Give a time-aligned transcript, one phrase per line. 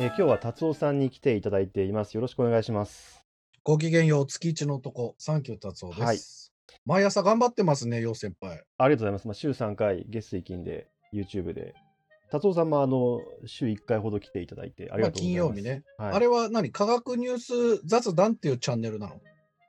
[0.00, 2.14] えー今日は達夫さんに来ていただいています。
[2.14, 3.24] よろしくお願いします。
[3.62, 6.02] ごきげんよう、月一の男、サンキュー達夫です。
[6.02, 6.18] はい
[6.86, 8.62] 毎朝頑張ってますね、よう先輩。
[8.78, 9.26] ありがとうございます。
[9.26, 11.74] まあ、週3回、月水金で YouTube で。
[12.30, 15.20] 達夫さんもあの週1回ほど来ていただいてありまあ、がとうございます。
[15.20, 15.82] 金曜日ね。
[15.98, 19.20] はいあれは何科学ニュース雑談っていうチャンネルなの？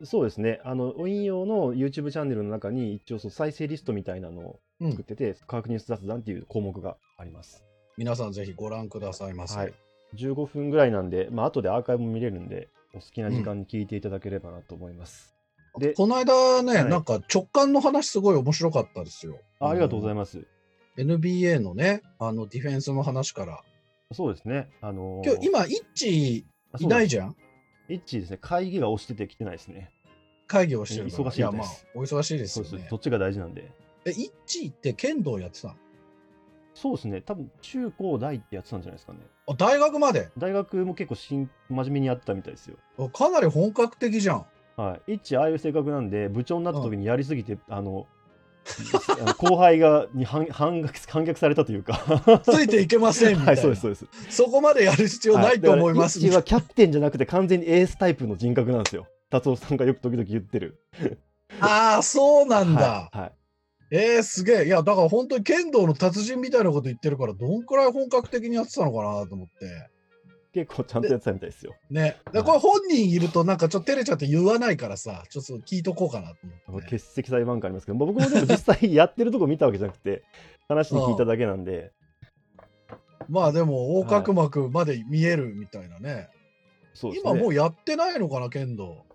[0.06, 0.62] そうですね。
[0.64, 7.66] あの、引用の YouTube チャンネルの中に一応そう再生リストみたいなのをうん作ってて、科学ニュース雑談っていう項目があります。
[7.98, 9.58] 皆さんぜひご覧くださいませ。
[9.58, 9.74] はい。
[10.16, 15.36] 15分ぐらいなんで、まあ後でアーカイブも見れるんで、お好きな時間に聞いていただければなと思います。
[15.80, 19.40] でこの間ね、はいなんか直感の話すごい面白かったですよ。
[19.60, 20.32] あありがとうございまます。
[20.42, 20.48] す。
[20.98, 23.62] NBA のね、あのディフェンスの話から。
[24.12, 24.70] そうですね。
[24.82, 26.46] あのー今日、今、イッチ
[26.80, 27.36] いないじゃん？
[27.88, 28.38] イッチですね。
[28.42, 29.92] 会議が押してて来てないですね。
[30.48, 31.08] 会議をしてる。
[31.08, 32.74] 忙しいみたいや、まあです、お忙しいですそうです。
[32.74, 32.96] よねそ。
[32.98, 33.72] っちが大事なんで。
[34.06, 35.76] え、イッチって剣道やってたの？
[36.74, 37.22] そうですね。
[37.22, 39.20] 多分中高大ってやってたんじゃないですかね。
[39.48, 40.30] あ大学まで？
[40.38, 42.78] 大学も結構しん真面目にやってたみたいですよ。
[42.98, 44.46] あかなり本格的じゃん。
[44.78, 45.14] はい。
[45.14, 48.08] イッチああいう性格なんで、部長になった時にやりすぎて、あの、
[49.20, 52.42] あの後輩がに反反逆反逆されたというか。
[52.44, 53.46] ついていけませんみたいな。
[53.48, 54.08] はい、そうです、そうです。
[54.30, 56.20] そこまでやる必要ないと思います。
[56.20, 59.08] はだからイッチはキャプテンじゃなくて完全にエースタイプの人格なんですよ。
[59.30, 60.80] 達夫さんがよく時々言ってる。
[61.60, 63.10] ああ、そうなんだ。
[63.12, 63.20] はい。
[63.20, 63.32] はい
[63.92, 64.66] えー、すげえ。
[64.66, 69.90] いや、だから本当に剣道の達人みたいなこと言ってるから、どんくらい本格的にやってたのかなと思って。
[70.54, 71.76] 結構ちゃんとやってたみたいですよ。
[71.90, 72.18] ね。
[72.34, 76.36] でこれ本人いるとなんかちょっと照れちゃって言わないからさ、ちょっと聞いとこうかなと
[76.68, 80.24] 思って、欠席裁判官ありますけど、まあ僕もでも実際やってるとこ見たわけじゃなくて、
[80.68, 81.92] 話に聞いただけなんで、
[83.30, 86.30] まあでも、横隔膜まで見えるみたいなね。
[86.94, 87.32] そうですね。
[87.32, 89.06] 今もうやってないのかな、剣道。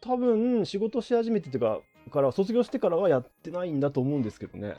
[0.00, 4.76] 多分仕事し始めてっていうか、から卒業してからはやってないんだと思うんですけどね。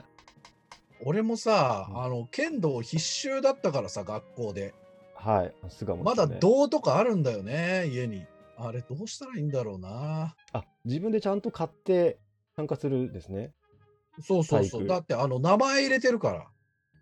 [1.04, 4.74] 俺もさ、うんあの、剣道必修だったからさ、学校で。
[5.16, 5.54] はい。
[5.70, 8.26] 巣鴨ねだ銅とかあるんだよね、家に。
[8.58, 10.36] あれ、どうしたらいいんだろうな。
[10.54, 12.20] あ、自分でちゃんと買って
[12.56, 13.52] 参加するんですね。
[14.22, 14.88] そうそうそう。
[14.88, 16.40] だって、あの、名前入れてるから。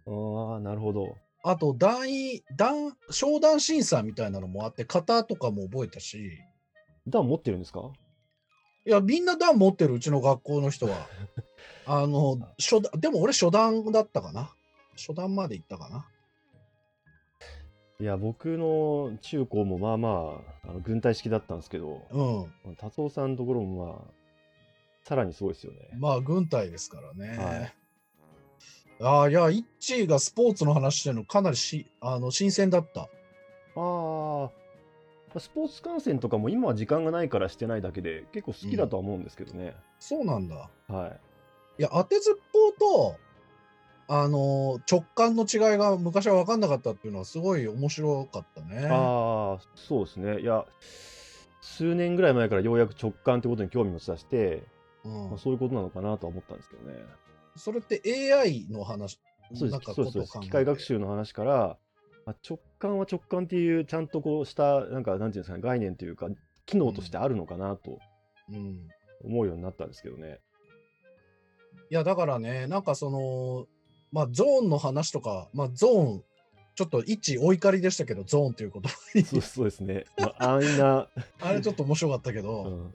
[0.07, 1.15] ああ、なるほど。
[1.43, 6.37] あと、段位、段、商談審査みたいなのもあって、型とかも覚えたし。
[7.07, 7.91] 段持ってるんですか？
[8.85, 11.07] いや、みんな段持ってる、うちの学校の人は。
[11.85, 14.53] あの、初段、でも俺初段だったかな。
[14.95, 16.07] 初段まで行ったかな。
[17.99, 22.01] いや、僕の中高もまあまあ、あの軍隊式だったんですけど、
[22.63, 22.75] うん。
[22.75, 24.13] 達夫さんのところもまあ、
[25.03, 25.89] さらにすごいですよね。
[25.97, 27.37] まあ、軍隊ですからね。
[27.37, 27.73] はい
[29.01, 33.03] ああ、いや、イッチーがスポーツの話してるのかなりしあの新鮮だった。
[33.03, 33.07] あ
[33.75, 34.49] あ、
[35.37, 39.75] スポーツ観戦とかも今は時間がないからしてないだけで、結構好きだとは思うんですけどね。
[39.99, 40.69] そうなんだ。
[40.87, 41.19] はい。
[41.79, 43.15] いや、当てずっぽうと、
[44.11, 48.87] あの直感の違いが昔は分かんなかったっていうのはすごい面白かったね。
[48.89, 50.41] ああ、そうですね。
[50.41, 50.65] いや、
[51.61, 54.63] 数年ぐらい前からようやく直感ってことに興味持ち出して、
[55.05, 56.97] うんまあ、そういうことなのかなとは思ったんですけどね。
[57.55, 59.19] それって AI の話、
[59.53, 61.77] そうです、そうです機械学習の話から、
[62.29, 66.27] まあ、直感は直感っていう、ちゃんとこうした、なんか、なんていうんですかね、概念というか、
[66.67, 67.97] 機能としてあるのかなと
[68.51, 68.87] うん。
[69.23, 70.39] 思うようになったんですけどね。
[71.89, 73.65] いや、だからね、なんかその、
[74.11, 76.23] まあ、ゾーンの話とか、まあ、ゾーン、
[76.75, 79.23] ちょっと一お怒りでしたけど、ゾーンという言葉に。
[79.23, 80.05] そうそうですね。
[80.19, 81.07] まあ、安易な、
[81.41, 82.93] あれちょっと面白かったけど、うん、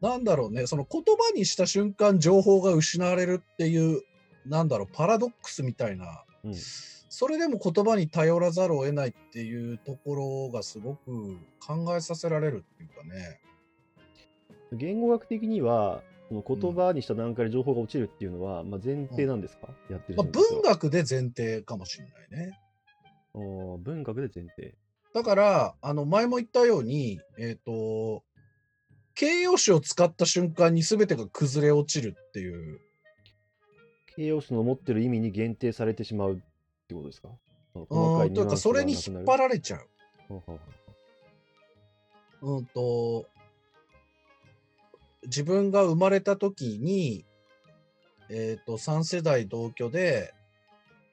[0.00, 4.02] なんだろうね、その言葉にした瞬間、情報が失われるっていう、
[4.46, 6.54] なんだろう、パラドックスみたいな、うん
[7.10, 13.40] それでも言葉に頼らざるを得ないっていうところがすごく考えさせられるっていうかね。
[14.72, 22.60] 言語学的には、この言葉にした段階で情報が落ちるっていうのは、まあ、前提なんですか、やってるまあ、文学で前提かもしれないね。
[23.34, 24.76] おー文学で前提。
[25.12, 28.22] だから、あの、前も言ったように、えっ、と、
[29.14, 32.80] 形容詞を使った瞬間に全てが崩れ落ちるっていう、
[34.14, 36.40] 形容詞の持ってる意味に限定されてしまう
[36.94, 37.28] ってことですか？
[37.72, 39.88] そのう細かいん、というか、それに引っ張られちゃう。
[40.28, 40.58] ほ
[42.42, 43.26] うんと、
[45.24, 47.24] 自分が生まれた時に、
[48.28, 50.32] えっ、と、3世代同居で、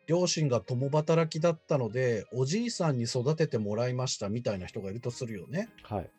[0.08, 5.70] 両親が共働きだったので、おじいさんに育ててもらいましたみたいな人がいるとするよね。
[5.84, 6.10] はい。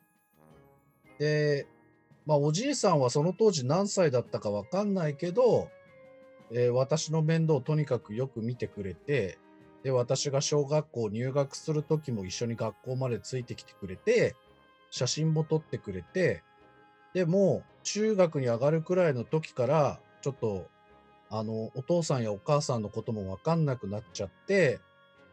[1.19, 1.66] で、
[2.26, 5.70] まあ、おじいさんはその当時何歳だったかわかんないけど、
[6.50, 9.38] えー私の面倒をとにかくよく見てくれて、
[9.82, 14.34] で、私が小学校入学する時も一緒に学校までついてきてくれて、
[14.90, 16.42] 写真も撮ってくれて、
[17.14, 20.66] でも、中学に上がるくらいの時から、ちょっと、
[21.30, 24.80] あの、お父さんやお母さんのこともわかんなくなっちゃって、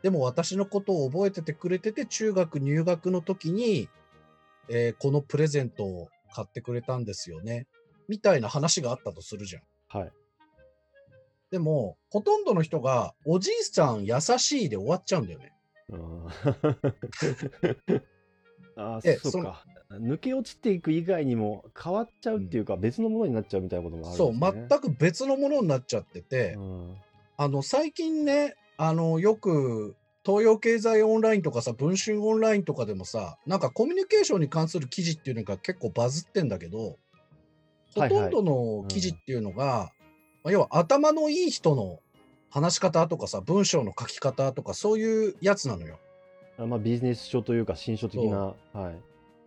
[0.03, 3.89] でも私のことを覚えててくれてて、中学入学の時に、
[4.69, 7.68] えーこのプレゼントを買ってくれたんですよね。
[8.07, 9.63] みたいな話があったとするじゃん。
[9.88, 10.12] はい。
[11.56, 15.54] でも、ほとんどの人が、おじいさん優しいで終わっちゃうんだよね。
[15.88, 16.28] うん
[18.75, 19.63] あえー、 そうか。
[19.90, 24.34] 抜け落ちていく以外にも変わっちゃうっていうか、別のものになっちゃうみたいなこともあるそう。
[24.38, 26.96] 全く別のものになっちゃってて、うん
[27.38, 36.98] あの、最近ね、あの、よく、東洋経済オンラインとかさ、文春オンラインとかでもさ、なんかコミュニケーションに関する記事っていうのが結構バズってんだけど、
[37.96, 39.92] ほとんどの記事っていうのが、
[40.45, 42.00] まあ要は頭のいい人の
[42.50, 46.00] 話し方とかさ、文章の書き方とかそういうやつなのよ。
[46.57, 48.53] あまあ、ビジネス書というか、新書的な。
[48.71, 48.97] はい。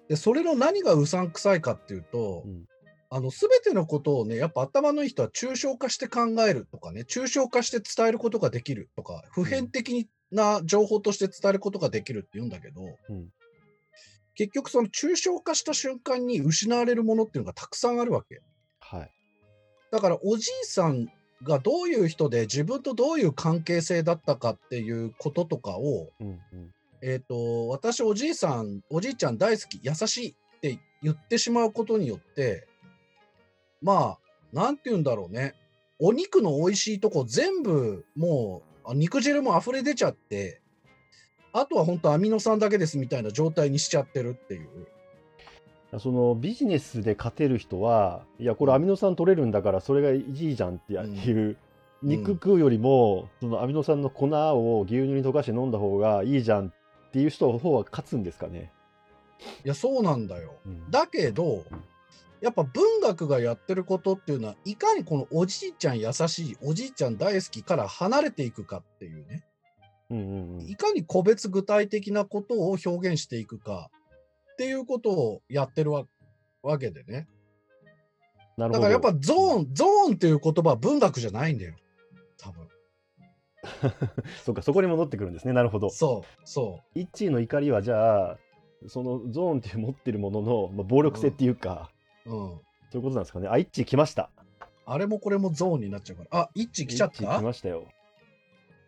[0.09, 2.65] で、それの何がうさんくさいかっていうと、うん
[3.11, 13.29] あの、すべてのことをね、やっぱ頭のいい人は抽象化して考えるとかね、抽象化して伝えることができるとか、普遍的な情報として伝えることができるって言うんだけど、うん
[14.35, 18.41] 結局その抽象化した瞬間に失われるものっていうのがたくさんあるわけ。
[19.91, 20.01] はい。
[20.01, 21.09] だからおじいさん
[21.43, 32.67] がどういう人で自分とどういう関係性だったかっていうこととかを、うんうんえっ、と、私おじいさん、おじいちゃん大好き、優しいって言ってしまうことによって、
[33.81, 34.19] まあ、
[34.53, 35.55] なんて言うんだろうね。
[36.01, 40.61] お肉の美味しいとこ全部もうあ肉汁も溢れ出ちゃって、
[41.53, 44.69] あとは本当アミノ酸だけですみたいな状態にしちゃってるっていう。
[45.99, 51.57] そのビジネスで勝てる人は、いや、これアミノ酸取れるんだから、それがいいじゃんっていう、うん
[52.01, 58.71] 肉食うよりも、そのアミノ酸の粉を牛乳に溶かして飲んだ方がいいじゃんっていう人の方が勝つんですかね。
[59.65, 60.55] いや、そうなんだよ。
[60.65, 61.65] うんだけど、
[62.41, 69.45] やっぱ文学がやってることっていうのは、いかにこのおじいちゃん優しい、おじいちゃん大好きから離れていくかっていうね。
[70.11, 73.91] うんうんうんいかに個別具体的なことを表現していくか
[74.59, 76.05] っていうことをやってるわ
[76.65, 77.29] わけでね。
[78.57, 78.81] なるほど。
[78.81, 81.77] だからやっぱゾーン、ゾーンっていう言葉は文学じゃないんだよ。
[82.37, 82.69] 多分。
[84.45, 85.53] そうか、そこに戻ってくるんですね。
[85.53, 85.91] なるほど。
[85.91, 88.39] そう、そ一位の怒りは、じゃあ、
[88.89, 91.93] そのゾーンっていう持ってるものの、まあ、暴力性っていうか、
[92.27, 92.31] う。
[92.31, 92.49] うん。
[92.91, 93.47] そういうことなんですかね。
[93.47, 94.29] あ、一致来ました。
[94.87, 96.41] あれもこれもゾーンになっちゃうから。
[96.41, 97.87] あ、一致来ちゃっ一致た来ましたよ。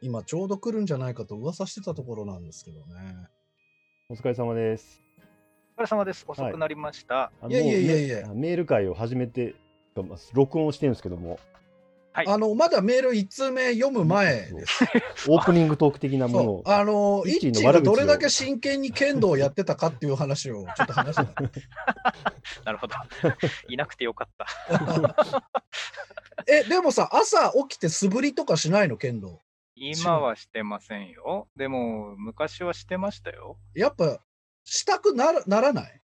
[0.02, 3.28] 今ちょうど来るんじゃないかと噂してたところなんですけどね。
[4.08, 5.09] お疲れ様です。
[5.80, 6.26] お疲れ様です。
[6.28, 7.32] 遅くなりました。
[7.40, 9.54] あいやいやいやいやメメール会を始めて、
[9.96, 11.40] まあ録音をしてるんですけども、
[12.12, 12.26] はい。
[12.28, 14.84] あの、まだメール1通目読む前です。
[15.30, 16.62] オープニングトーク的なものを。
[16.66, 21.42] あの、一一致致の悪口をがどれだけ真剣に剣道をやってたかっていう話をちょっと話してた。
[22.66, 22.94] なるほど。
[23.70, 25.16] いなくてよかった。
[26.46, 29.40] え、でもさ、朝起きて素振りとかしないの、剣道？
[29.76, 31.48] 今はしてませんよ。
[31.56, 33.56] でも、昔はしてましたよ。
[33.74, 34.20] やっぱ、
[34.64, 36.00] したくならならない？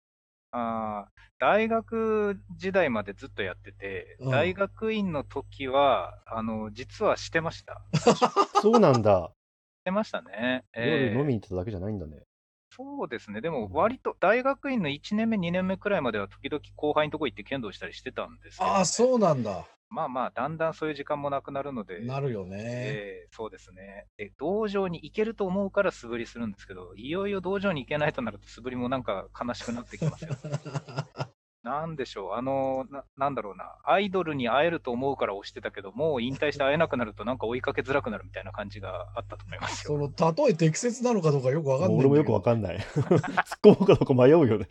[0.51, 7.81] あー大学時代までずっとやってて、うん大学院の時は、あの、実はしてました。
[8.61, 9.33] そうなんだ。
[9.81, 10.63] してましたね。
[10.73, 12.23] 夜飲みえーに行ってただけじゃないんだね。
[12.71, 13.41] そうですね。
[13.41, 19.65] でも、割と、大学院の1年目、2年目くらいまでは、時々後輩のとこ行って剣道したりしてたんですけど、ああ、そうなんだ。
[19.93, 22.57] まあまあ、だんだんそういう時間もなくなるので、なるよね。
[22.59, 24.07] えーそうですね。
[24.17, 30.35] で、道場に行けると思うから素振りするんですけど、いよいよ道場に行けないとなると素振りもなんか悲しくなってきますよ。
[31.63, 40.11] なんでしょう、あのな、なんだろうな、アイドルに会えると思うから推してたけど、もう引退して会えなくなるとなんか追いかけづらくなるみたいな感じがあったと思いますそよ。
[40.13, 41.99] の、例え適切なのかどうかよくわかんない。
[41.99, 42.77] 俺もよくわかんない。
[42.99, 44.67] 突っ込むかどうか迷うよね。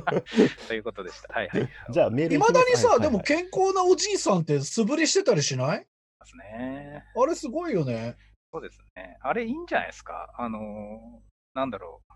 [0.68, 1.34] ということでした。
[1.34, 1.68] はいはい。
[1.90, 5.86] じゃあメールいまだにさ、はいでも健康なおじいさんって素振りしてたりしない？
[6.18, 7.04] ますね。
[7.14, 8.16] あれすごいよね。
[8.50, 9.18] そうですね。
[9.20, 10.32] あれいいんじゃないですか？
[10.38, 10.62] あのー
[11.54, 12.11] なんだろう。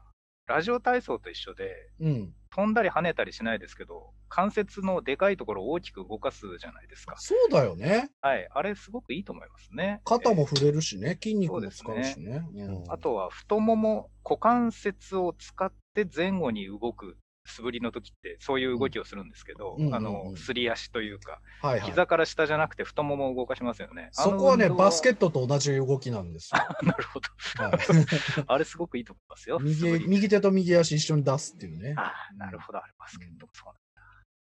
[0.47, 2.35] ラジオ体操と一緒で、うん。
[2.55, 7.17] 飛んだり跳ねたりしないですけど、関節のでかいところを大きく動かすじゃないですか。
[7.19, 8.11] そうだよね。
[8.21, 8.49] はい。
[8.50, 10.00] あれすごくいいと思いますね。
[10.05, 12.45] 肩もえ触れるしね、筋肉もそうですね使うしね。
[12.55, 21.91] うんーあとは太もも、股関節を使って前後に動く素振りの時ってそういう動きをするんですけど、うんうんあうんうんの、すり足というか、はいはい。
[21.91, 24.09] 膝から下じゃなくて太ももを動かしますよね。
[24.12, 26.61] そこはね、バスケットと同じ動きなんですよ。
[26.83, 27.29] なるほど。
[27.62, 27.79] はい、
[28.47, 29.59] あれすごくいいと思いますよ。
[29.61, 31.95] 右り右手と右足一緒に出すっていうね。
[31.97, 32.79] ああ、なるほど。
[32.79, 33.75] あれバスケットもそう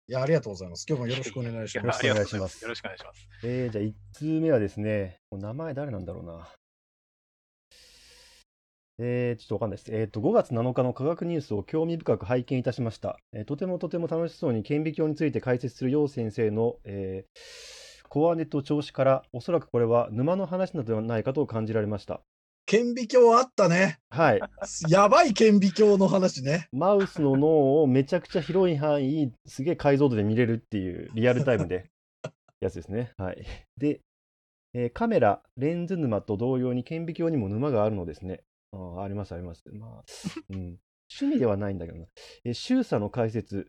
[0.09, 0.85] いや、ありがとうございます。
[0.87, 1.87] 今日もよろしくお願いしなんだ。
[1.87, 2.05] ます。
[2.05, 3.29] よろしくお願いしますよろしくお願いします。
[3.43, 6.49] えー、じゃあ1通目はですね、名前誰なんだろうな。
[8.99, 9.91] えー、ちょっとわかんないです。
[9.93, 13.17] えっ、と、5月7日の科学ニュースを興味深く拝見いたしました。
[13.31, 17.83] えーとてもとても楽しそうに顕微鏡について解説する楊先生の、えー
[18.13, 22.21] コアネット調子から、おそらくこれは沼の話なのではないかと感じられました。
[22.67, 23.97] 顕微鏡あったね。
[24.11, 24.41] はい。
[24.87, 26.67] やばい顕微鏡の話ね。
[26.71, 31.87] マウスの脳をめちゃくちゃ広い範囲、すげえ解像度で見れるっていうリアルタイムで
[32.59, 33.13] やつですね。
[33.17, 33.43] はい。
[33.77, 34.01] で、
[34.75, 38.43] えーカメラ、レンズ沼と同様に顕微鏡にも沼があるのですね。
[38.73, 39.63] あーあります、あります。
[39.71, 40.03] まあ、
[40.49, 40.77] うん。
[41.11, 42.07] 趣味ではないんだけどな。
[42.43, 43.67] えー、周差の解説、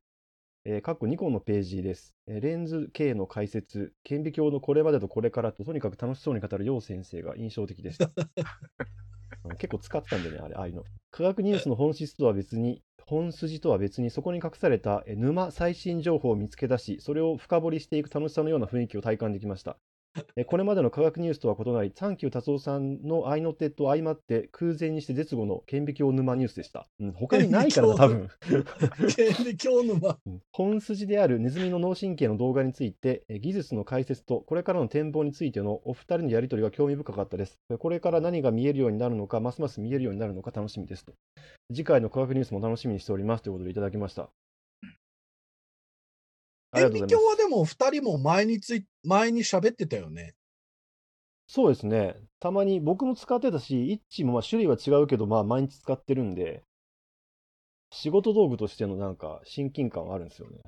[0.65, 2.15] えー、かっこニコンのページです。
[2.27, 8.11] えーレンズ系の解説、顕微鏡のこれまでとこれからと、とにかく楽しそうに語る楊先生が印象的でした。
[9.45, 10.85] うん結構使ってたんでね、あれ、ああいうの。
[11.11, 19.79] 科学ニュースの本質とは別に、本筋とは別に、そこに隠されたえ沼最新情報を見つけ出し、それを深掘りしていく楽しさのような雰囲気を体感できました。
[20.37, 26.87] えこれまでの科学ニュースとは異なり、サンキュー達夫さんの合いの手と相まって、空前にして絶後の顕微鏡沼ニュースでした。
[27.01, 28.29] うん、他にないからな、 多分。
[29.17, 30.19] 顕微鏡沼。
[30.27, 37.59] う ん本筋であるネズミの脳神経の動画について、え技術の解説とこれからの展望についてのお二人のやり取りは興味深かったです。
[37.79, 41.15] これから何が見えるようになるのか、ますます見えるようになるのか楽しみですと。
[41.73, 44.44] 次回の科学ニュースも楽しみにしておりますということでいただきました。
[46.75, 47.25] ありが顕微とうございます。
[47.25, 50.35] 鏡はでも二人も前につい、前に喋ってたよね。
[51.47, 52.17] そうですね。
[52.41, 56.63] たまに僕も使ってたし、イッチもまあ種類は違うけど、まあ毎日使ってるんで、
[57.93, 60.59] 仕事道具としてのなんか親近感はあるんですよね。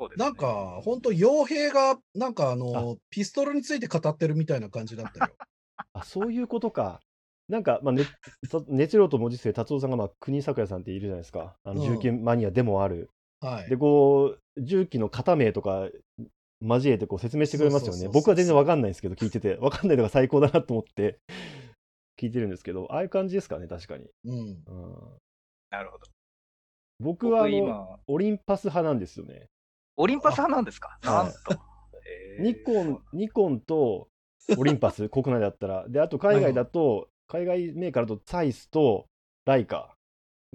[0.00, 5.34] そうですねなんか、ほんと、傭兵が、なんかあの、ピストルについて語ってるみたいな感じだったよ。
[5.94, 7.00] あ、そういうことか。
[7.48, 7.94] なんか、まあ、
[8.68, 11.56] 熱量と文字数で達夫さんが、まあ、国咲夜さんっているじゃないですか。
[11.62, 13.10] あのうん重機マニアでもある。
[13.46, 13.76] はいで、。
[13.76, 15.88] こう、重機の型名とか
[16.60, 18.08] 交えてこう説明してくれますよね。
[18.12, 19.56] 僕は全然わかんないんですけど、聞いてて。
[19.56, 21.18] わかんないのが最高だなと思って
[22.18, 24.06] 聞いてるんですけど、ああいう感じですかね、確かに。
[24.24, 24.38] うん。
[24.38, 24.56] うん、
[25.70, 26.06] なるほど。
[26.98, 29.46] 僕はあの、僕今、オリンパス派なんですよね。
[29.96, 30.98] オリンパス派なんですか？
[31.02, 31.38] はいなんと。
[32.40, 34.08] ニコン、ニコンと
[34.56, 35.88] オリンパス、 国内だったら。
[35.88, 39.06] で、あと海外だと、海外メーカーだとサイスと
[39.46, 39.95] ライカ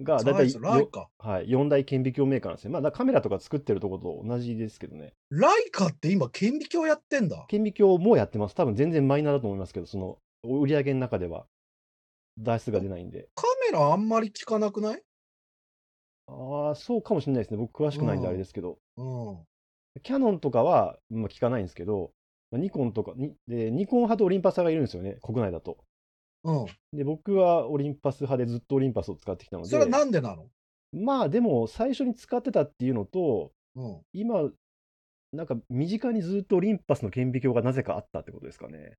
[0.04, 1.08] が、だいたいサイズライカ。
[1.18, 2.80] はい、4大顕微鏡メーカーなんですね。
[2.80, 5.14] まあ、カメラとか作ってるところと同じですけどね。
[5.30, 7.44] ライカって今、顕微鏡やってんだ。
[7.48, 8.54] 顕微鏡もやってます。
[8.54, 11.46] 多分全然マイナーだと思いますけど、その売り上げの中では
[12.38, 13.28] 脱出が出ないんで。
[13.34, 15.02] カメラあんまり効かなくない？
[16.28, 17.56] ああ、そうかもしれないですね。
[17.58, 18.78] 僕詳しくないんでうんあれですけど。
[18.96, 19.38] うん。
[20.02, 22.12] キャノンとかは、まあ、聞かないんですけど、
[22.50, 25.78] まあニコンとかにで、ニコン派とオリンパス派がいるんですよね、国内だと。
[26.44, 26.66] うん。
[26.92, 30.46] で、僕はオリンパス派でずっとオリンパスを使ってきたので、それはなんでなの？
[30.92, 34.02] まあでも最初に使ってたっていうのと、うん。
[34.12, 34.50] 今、
[35.32, 38.94] なんか身近にずっとオリンパスの顕微鏡がなぜかあったってことですかね。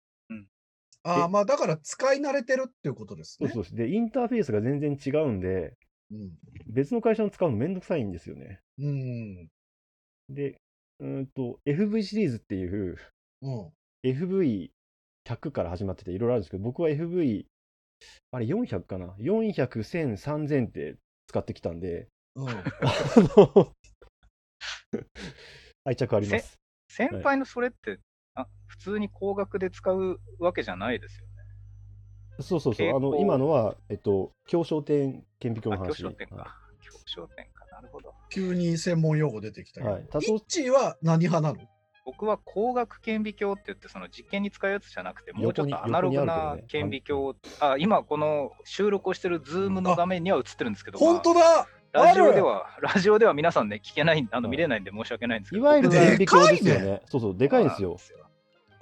[1.04, 3.50] ああ、まあだから使い慣れてるっていうことですね。
[3.50, 3.76] そうそうです。
[3.76, 5.76] で、インターフェースが全然違うんで、
[6.12, 6.32] うん。
[6.68, 8.62] 別の会社の使うのめんどくさいんですよね。
[8.80, 9.50] うん。
[10.30, 10.56] で、
[11.00, 12.98] うーんと、FV シリーズっていう、
[13.42, 13.72] うん。
[15.26, 17.46] FV100 から始まってていろいろあるんですけど、僕は FV、
[18.32, 22.48] あれ400かな ?400、1000、3000って使ってきたんで、うん。
[22.50, 22.54] あ
[23.38, 23.72] の
[25.86, 26.56] 愛着あります。
[26.90, 28.00] 先輩のそれって、
[28.36, 31.34] あ普通に高額で使うわけじゃないですよね。
[32.40, 32.88] そうそうそう。
[32.88, 36.04] 蛍あの、光今のは、えっと、協商店顕微あ、鏡の話。
[36.04, 36.58] 教商店はか。
[36.82, 37.66] 教商店か。
[37.68, 38.14] なるほど。
[38.30, 39.94] 急に専門用語出てきたけど。
[39.94, 40.08] はい。
[40.08, 41.70] たイとッチーは何派なの？
[42.06, 51.62] 僕は光学顕微鏡って言って、その実験に使うやつじゃなくて、もうちょっとアナログな顕微鏡、あ、今この収録をしてる Zoom の画面には映ってるんですけど、本当まだ。
[51.62, 57.02] あラジオでは、ラジオでは皆さんね、聞けない、あのはい見れないんで申し訳ないんですけど、いわゆる顕微鏡ですよでかいね。
[57.06, 57.98] そうそう、でかいんですよ。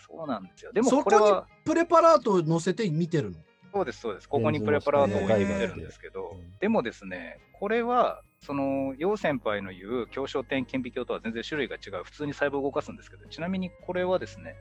[0.08, 0.72] そうなんですよ。
[0.74, 3.38] でもそここれは、プレパラート載せて見てるの？
[3.74, 4.30] そうです、そうです。
[4.30, 6.32] ここにプレパラートを置いてるんですけど。
[6.32, 14.55] うん、でもですね、これは、その、楊先輩の言う共焦点顕微鏡とは全然種類が違う、普通に細胞を動かすんですけど、ちなみにこれはですね、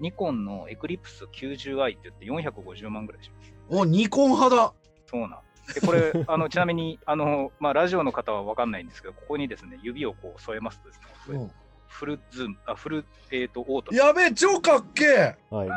[0.00, 3.54] ニコンのエクリプス 90i って言って450万ぐらいします。
[3.70, 4.72] お、ニコン派だ
[5.06, 5.30] そうなん
[5.74, 11.00] でこれ、 あの、ちなみに、あの、まあ、ラジオの方は分かんないんですけど、ここにですね、指をこう添えますとです
[11.32, 11.50] ね、
[11.88, 13.94] フルズーム、あ、フル、えっ、と、オート。
[13.94, 15.70] やべえ、超かっけえはい。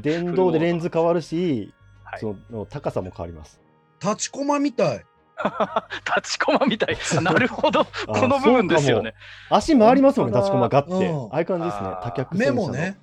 [0.00, 1.74] 電動でレンズ変わるし、
[2.04, 3.60] はいその高さも変わります。
[4.02, 5.06] 立ちコマみたい。
[6.16, 6.96] 立ちコマみたい。
[7.18, 7.80] あなるほど。
[7.82, 9.14] あこの部分ですよね。
[9.50, 11.08] 足回りますもんね、立ちコマガッて。
[11.08, 12.98] うんああいう感じですね多脚目もね。。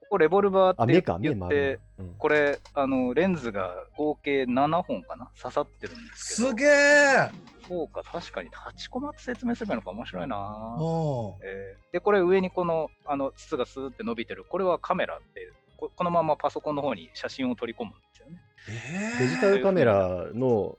[0.00, 1.80] ここレボルバーあ、って言って、。
[1.98, 5.30] うんこれ、あの、レンズが合計7本かな？
[5.40, 6.48] 刺さってるんですけど。
[6.50, 7.30] すげえ
[7.68, 10.36] そうか、確かに立ちコマって説明すればいいのか面白いな
[10.78, 14.44] うえーで、これ上にこの、あの、筒がスーって伸びてる。
[14.44, 18.36] これはカメラって、ここのままパソコンの方に写真を取り込むんですよね。
[19.16, 19.18] ん。
[19.18, 20.78] デジタルカメラの、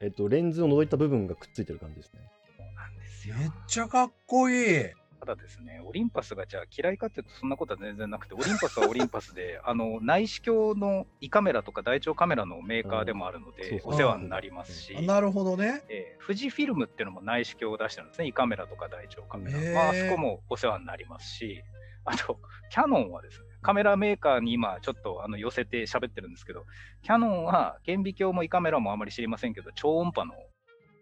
[0.00, 2.20] えっと、レンズを覗いた部分がくっついてる感じですね。
[2.56, 3.36] そうなんですよ。
[3.36, 4.84] めっちゃかっこいい。
[5.20, 15.82] ただですね、オリンパスがじゃあ嫌いかっていうとそんなことは全然なくて、オリンパスはオリンパスで、 あの内視鏡の胃カメラとか大腸カメラのメーカーでもあるので、お世話になりますし、あなるほどね。
[15.88, 19.58] えー富士フィルムっていうのも内視鏡を出してるんですね、胃カメラとか大腸カメラ。
[19.72, 21.64] まあ、あそこもお世話になりますし、
[22.04, 22.38] あと、
[22.70, 26.64] キャノンはですね、カメラメーカーに今ちょっとあの寄せて喋ってるんですけど、
[27.02, 30.34] キャノンは顕微鏡も胃カメラもあまり知りませんけど、超音波の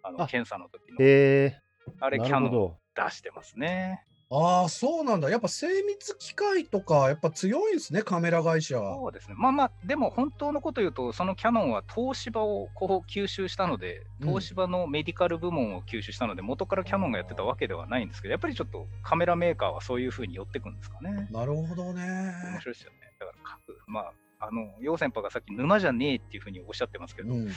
[0.02, 1.58] あのあ検査の時の、え
[2.00, 2.76] あれー、キャノン。
[2.96, 4.04] 出してますね。
[4.28, 5.30] ああ、そうなんだ。
[5.30, 8.76] やっぱ精密機械とか、やっぱ強いんですね、カメラ会社。
[8.76, 9.36] そうですね。
[9.38, 21.28] まあまあ、でも本当のこと言うと、そのキャノンは東芝をこう吸収したので、うん東芝のメディカル部門を吸収したので、元からキャノンがやってたわけではないんですけど、やっぱりちょっとカメラメーカーはそういうふうに寄ってくんですかね。
[21.30, 22.02] なるほどね。
[22.50, 22.98] 面白いですよね。
[23.20, 27.48] だから各、まあ、あの、楊先輩がさっき沼じゃねえっていうふうにおっしゃってますけど、うん。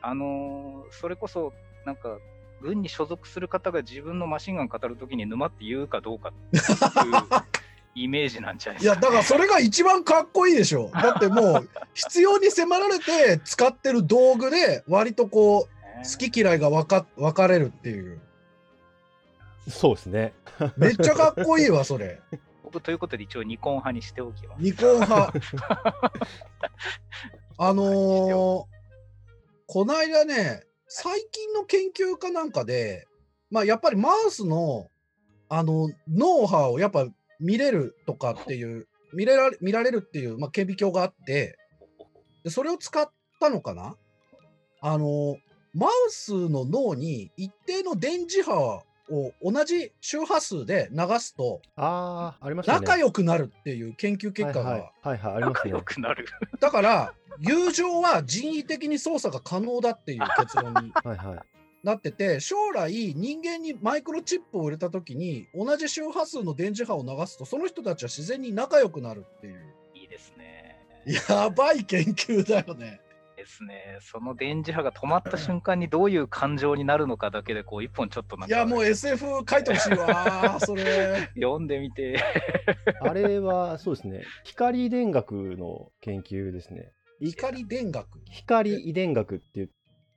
[0.00, 1.52] あのーそれこそ、
[1.86, 2.18] なんか、
[2.62, 10.90] 軍に所属する方が自分のマシンガン語るときに沼って言うかどうかっていうイメージなんじゃないいや、ですか、だからそれが一番かっこいいでしょ。
[10.94, 18.20] だってもう、必要に迫られて使ってる道具で、割とこう、ね好き嫌いが分か分かれるっていう。
[19.68, 20.34] そうですね。
[20.76, 22.20] めっちゃかっこいいわ、それ。
[22.64, 24.62] 僕ということで一応ニコン派にしておきます。
[24.62, 25.32] ニコン派。
[27.58, 28.64] あのー
[29.66, 30.64] こないだね、
[30.94, 33.06] 最近の研究かなんかで、
[33.50, 34.88] まあやっぱりマウスの、
[35.48, 37.06] あの、脳波をやっぱ
[37.40, 41.56] 見れるとかっていう、見れられ見られるっていう、まあ、顕微鏡があって、
[42.44, 43.96] でそれを使ったのかな？
[44.82, 45.38] あの、
[45.72, 52.80] マウスの脳に一定の電磁波を同じ周波数で流すとああ、ありましたね。
[52.80, 55.70] 仲良くなるっていう研究結果が、はいはい、はいはい、あります仲ね。
[55.70, 56.26] 良くなる。
[56.60, 61.38] だから友情は人為的に操作が可能だっていう結論に はいはい。
[61.84, 70.78] なってて将来人間にマイクロチップを入れた時に同じ周波数の電磁波を流すとその人たちは自然に仲良くなるっていういいですね。
[71.28, 73.00] やばい研究だよね。
[73.42, 73.98] ですね。
[74.00, 81.28] その電磁波が止まった瞬間にどういう感情になるのかだけで、こう、一本ちょっとなんか、いやもう SF 書いてほしいわ それ。
[81.34, 82.22] 読んでみて。
[83.00, 84.22] あれは、そうですね。
[84.44, 86.92] 光電学の研究ですね。
[87.20, 88.06] い光電学？
[88.30, 89.68] 光遺伝学って言っ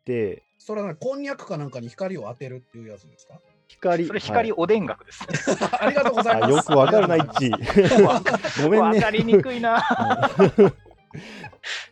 [0.06, 3.40] て、それはねこんにゃくかなんかに光を当てるっていうやつですか？
[3.68, 5.24] 光、それ光はいおでん学です。
[5.80, 6.54] ありがとうございます。
[6.54, 8.64] あよくわか るな、一致。
[8.64, 8.98] ごめんね。
[8.98, 9.84] わかりにくいな。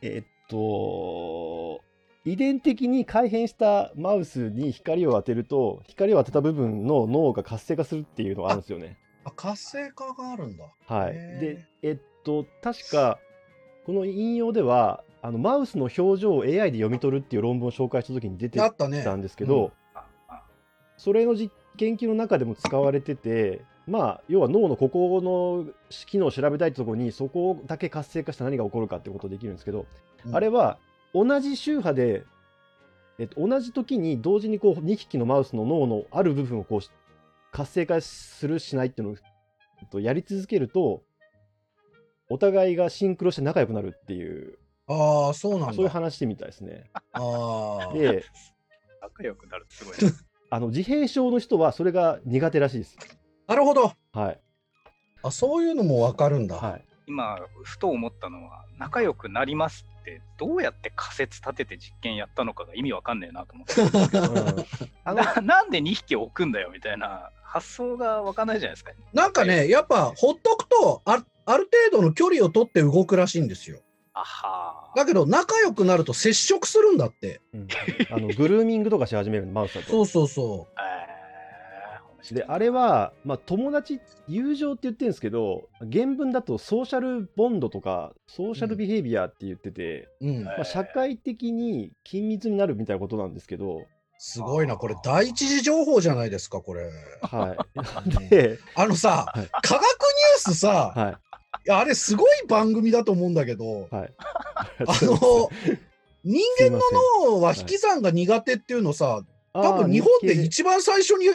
[0.01, 1.81] えっと、
[2.25, 8.97] 遺伝的に改変したマウスに光を当てると、光を当てた部分の脳が活性化するっていうのがあるんですよね。
[9.25, 10.65] あ活性化があるんだ。
[10.85, 11.13] はい。
[11.13, 13.19] で、えっと、確か、
[13.85, 20.43] この引用では、あのマウスの表情を AI で読み取るっていう論文を紹介した時に出てたんですけど、ああ
[20.97, 25.73] それの実研究の中でも使われてて、まあ、要は脳のここの
[26.07, 29.85] 機能を調べたいところに、そこだけ活性化したら何が起こるかってことができるんですけど、
[30.25, 30.77] うんあれは
[31.13, 32.23] 同じ周波で、
[33.19, 36.89] えっと、同じ時に同時にこう2匹のマウスの脳のある部分をこうし
[37.51, 39.17] 活性化するしないっていうのを
[39.81, 41.03] えっとやり続けると、
[42.29, 45.73] お互いがシンクロして仲良くなるっていう、ああ、そうなんだ。
[45.73, 46.89] そういう話みたいですね。
[47.13, 47.93] ああ。
[47.93, 48.23] で、
[49.01, 50.17] 仲良くなるってすごいな。
[50.49, 52.97] あの自閉症の人はそれが苦手らしいです。
[53.47, 53.93] なるほど。
[54.13, 54.39] はい。
[55.23, 56.55] あ、そういうのもわかるんだ。
[56.55, 56.85] はい。
[57.07, 63.81] 今、ふと思ったのは、仲良くなりますって、どうやって仮説立てて実験やったのかが意味わかんねえなと思って。
[63.81, 64.65] うん、
[65.03, 68.91] あのななんで2匹置くんだよみたいな発想がわかんないじゃないですか。
[69.13, 73.79] なんかね、やっぱほっとくとあ、ある程度の距離を取って動くらしいんですよ。
[74.13, 77.41] あはーだけど、仲良くなると接触するんだって。
[77.53, 77.67] うん
[78.11, 79.89] あのグルーミングとかし始めるのマウスだと。
[79.89, 80.92] そうそうそえー面白い
[82.31, 90.27] であれは、まあ、友達友情って言ってるんですけど原文だとソーシャルボンドとかソーシャルビヘイビアって言ってて、う。
[90.27, 90.43] うん。
[90.43, 93.81] まあ、社会的に緊密になるみたいなことなんですけど、
[94.17, 94.77] すごいな。
[94.77, 96.89] これ、第一次情報じゃないですか、これ。
[97.21, 97.55] は
[98.25, 99.49] い、 で、あのさ、はい。
[99.61, 101.33] 科学ニュースさ、はい。
[101.65, 104.13] いやあれすごい番組だと思うんだけど、はい、
[104.87, 105.49] あの、
[106.23, 106.79] 人間の
[107.27, 109.21] 脳は引き算が苦手っていうのさ、
[109.53, 110.33] 多分日本で。
[110.43, 111.27] 一番最初に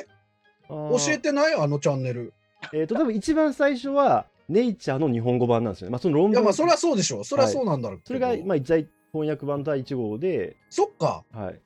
[0.69, 1.55] 教えてない？
[1.55, 2.35] あのチャンネル。
[2.73, 5.93] えっ、と多分一番最初はネイチャーの日本語版なんですよね。
[5.93, 7.25] まあその論いや、文まあ、それはそうでしょう。
[7.25, 11.25] それはそうなんだろうけど、それがまあ一在翻訳版第1号で、そっか。
[11.33, 11.61] はい。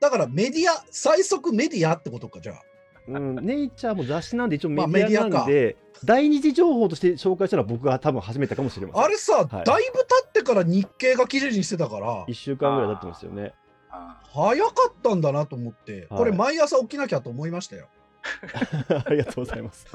[0.00, 2.62] だからメディア、最速メディアってことか、じゃあ。
[3.06, 9.04] うん、ネイチャーも雑誌なんで一応メまあディアメディアかなんで、第二次情報として紹介したのは僕が多分初めてかもしれません。
[9.04, 13.52] あれさ、はいだいぶ経ってから日経が記事にしてたから1、週間ぐらい経ってますよね。
[13.90, 17.88] あ早かったんだなと思って、はいこれ毎朝起きなきゃと思いましたよ。
[19.06, 19.86] ありがとうございます。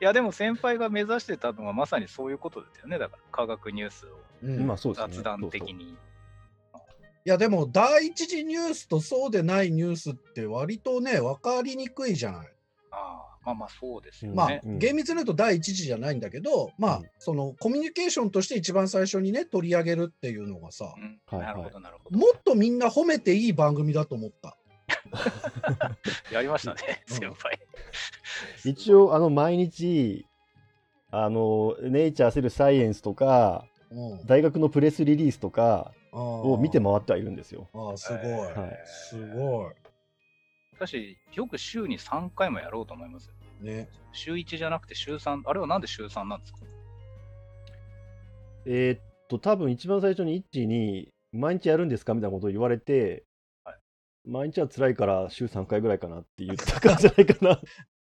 [0.00, 2.98] いや、でも先輩が目指してたのはまさにそういうことですよね。
[2.98, 4.08] だから科学ニュースを
[4.42, 5.14] うんまあそうですね。
[5.14, 5.96] 雑談的に。
[7.24, 12.52] いやでも第一次ニュースとそうでないニュースって割とね分かりにくいじゃない。
[12.90, 22.18] ああまあまあそうですようんまあ厳密に言うと第一次じゃないんだけどまあ、うんそのコミュニケーションとして一番最初にね取り上げるっていうのがさうんはいなるほど、なるほど。
[22.18, 24.56] もっとみんな褒めていい番組だと思った。
[26.30, 27.58] やりましたね、うん先輩。
[28.64, 30.26] 一応、あの、毎日、
[31.10, 37.68] あの、ネイチャーセルサイエンスとか、うん、大学のプレスリリースとかをを見て回ってはいるんですよ。
[37.74, 39.74] ああすごい、はいすごい。
[40.74, 43.34] しかし、よく週に3回もやろうと思いますよ。
[43.60, 43.88] ね。
[44.12, 46.60] 週1じゃなくて週3、あれはなんで週3なんですか？
[48.64, 52.14] えーっと、多分一番最初にイッチーに、毎日やるんですか？
[52.14, 53.22] みたいなことを言われて、はい
[54.24, 57.60] 毎日は辛いから週3回ぐらいかなって言ったからじゃないかな。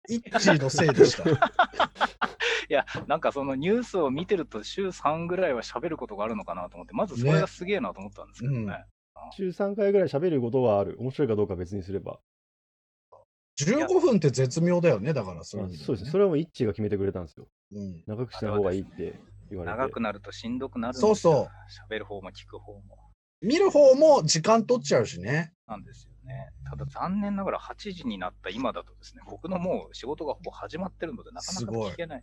[0.08, 1.28] イッチーのせいでした。
[2.68, 8.66] いや、なんかそのニュースを見てると週3ぐらいは喋ることがあるのかなと思って、まずそれがすげえなと思ったんですけどね。
[8.66, 8.84] ね
[9.36, 10.96] 週3回ぐらい喋ることはある。
[10.98, 12.20] 面白いかどうかは別にすれば。
[13.58, 16.10] 15分って絶妙だよね、だからそまあういう意味そうですね。
[16.10, 17.48] それはもうイッチーが決めてくれたんですよ。
[17.72, 19.78] うん長くしない方がいいって言われて。
[19.78, 21.50] 長くなるとしんどくなるそうそうよ。
[21.90, 23.09] 喋る方も聞く方も。
[23.42, 25.52] 見る方も時間取っちゃうしね。
[25.66, 26.50] なんですよね。
[26.68, 32.22] ただ残念ながら8時になった今だとですね、僕のもう仕事がほぼ始まってるので、なかなか聞けない。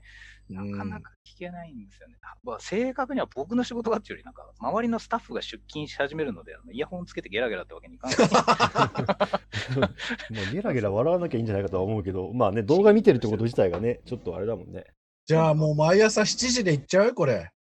[0.49, 2.15] なうんかなか聞けないんですよね。
[2.43, 8.17] まあ、正確には僕の仕事がっていうより、なんか周りのスタッフが出勤し始めるので、あのイヤホンつけてゲラゲラってわけにいかない。
[9.77, 14.85] もうゲラゲラ笑わなきゃいいんじゃないかとは思うけど、まあね、動画見てるってこと自体がね、ちょっとあれだもんね。
[15.25, 17.07] じゃあもう毎朝7時で行っちゃう？
[17.07, 17.51] よ、これ。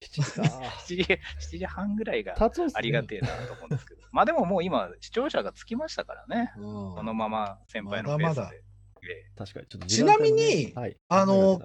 [0.00, 0.42] 7時か。
[0.86, 2.34] 7時 ,7 時半ぐらいが
[2.74, 4.02] ありがてえなと思うんですけど。
[4.12, 6.52] まあでももう今、視聴者がつきましたからね。
[6.56, 6.62] うん
[6.96, 8.40] このまま先輩のペースで。
[8.40, 9.66] まだまだえ確かに。
[9.66, 11.60] ちょっとちなみにはい、あの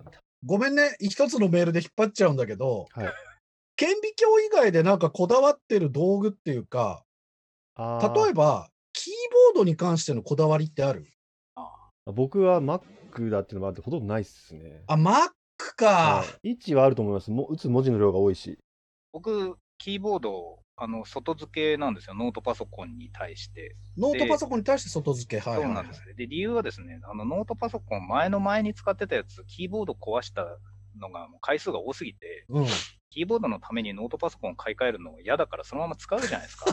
[0.45, 3.13] ごめんね、一つのメールで引っ張っちゃうんだけど、はい
[3.77, 7.03] 顕微鏡以外でなんかこだわってる道具っていうか、
[7.75, 9.13] 例えば、キー
[9.55, 11.07] ボードに関してのこだわりってある？
[12.05, 14.83] 僕は Mac だっていうのもあって、ほとんどないっすね。
[14.85, 15.31] あ、Mac
[15.75, 15.85] か。
[15.85, 17.31] はい位置はあると思います。
[17.31, 18.57] も打つ文字の量が多いし。
[19.13, 23.75] 僕、キーボード、あの外付けなんですよ、ノートパソコンに対して。
[23.97, 25.41] ノートパソコンに対して外付け。
[25.41, 25.65] はい、はい。
[25.65, 26.13] そうなんですね。
[26.13, 30.45] で、理由はですね、あのノートパソコン、前の前に使ってたやつ、キーボード壊した
[30.99, 32.65] のがもう回数が多すぎて、うん。
[33.11, 36.65] キーボードのためにノートパソコンを買い替えるのが嫌だから、そのまま使うじゃないですか。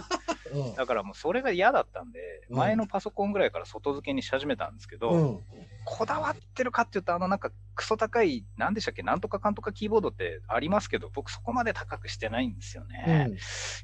[0.52, 5.40] うんだからもうそれが嫌だったんで、うん前のパソコンぐらいから外付けにし始めたんですけど、うん。
[5.85, 13.24] こだわってるかっていうと、あのなんかクソ高い、なんでしたっけ、なんとかかんとかキーボードってありますけど、僕そこまで高くしてないんですようね。
[13.24, 13.35] ん。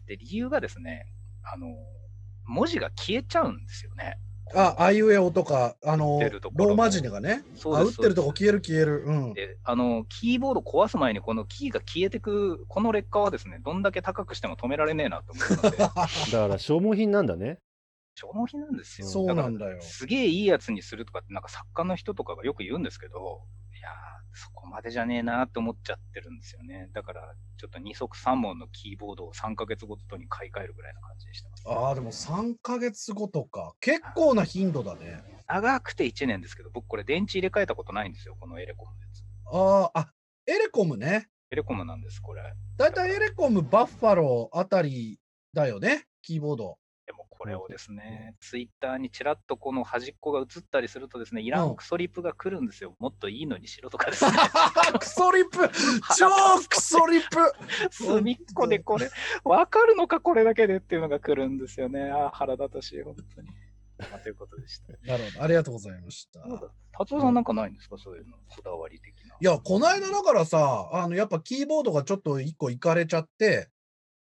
[0.07, 1.07] で、理由がですね、
[1.43, 1.67] あの、
[2.45, 4.19] 文字が消えちゃうんですよね。
[4.55, 7.45] あ、あいうえおとか、あの、打ってるところもローマ字がね。
[7.55, 9.05] あ、そうです打ってるとこ消える消える。
[9.07, 9.35] うん。
[9.35, 15.99] で、あの、キーボード壊す前にこのキーが消えてく、この劣化はですね、どんだけ高くしても止められねえなと思うので、 だか
[16.49, 17.59] ら消耗品なんだね。
[18.15, 19.09] 消耗品なんですよ。
[19.09, 19.81] そうなんだよ。
[19.81, 23.43] すげえいいやつにするとかって、なんか作家の人とかがよく言うんですけど、
[23.77, 23.93] いやー、
[24.35, 26.91] そこまでじゃねえなって思っちゃってるんですよね。
[26.93, 31.54] だから、ちょっと二足三門のキーボードを3ヶ月ごとに買い替えるぐらいな感じにしてます。
[31.67, 33.75] ああ、でも3ヶ月後とか。
[33.81, 35.23] 結構な頻度だね。
[35.47, 39.25] 長くて1年ですけど、僕これ電池入れ替えたことないんですよ、このエレコムのやつ。
[39.51, 40.13] ああ、あ、
[40.47, 41.29] エレコムね。
[41.51, 42.43] エレコムなんです、これ。
[42.77, 45.19] だいたいエレコム、バッファローあたり
[45.53, 46.07] だよね。
[46.23, 46.79] キーボード。
[47.45, 52.97] これをですね、ツイッターにちらっとこの端っこが映ったりするとですね、いらんクソリップが来るんですよ。
[52.99, 54.33] もっといいのにしろとかですね。
[54.99, 55.69] クソリップ
[56.17, 56.27] 超
[56.67, 57.53] クソリップ
[57.91, 59.11] 隅っこでこれ、
[59.45, 62.11] わかるのか、これだけでっていうのが来るんですよね。
[62.11, 63.49] あー腹立たしい、本当に。
[63.99, 64.95] まあ、ということでした。
[65.07, 65.43] なるほど。
[65.45, 66.41] ありがとうございました。
[66.97, 69.37] 達夫さんなんかないんですか、そういうの、こだわり的な。
[69.39, 73.69] いや、この間だからさ、あの、やっぱキーボードがちょっと一個いかれちゃって、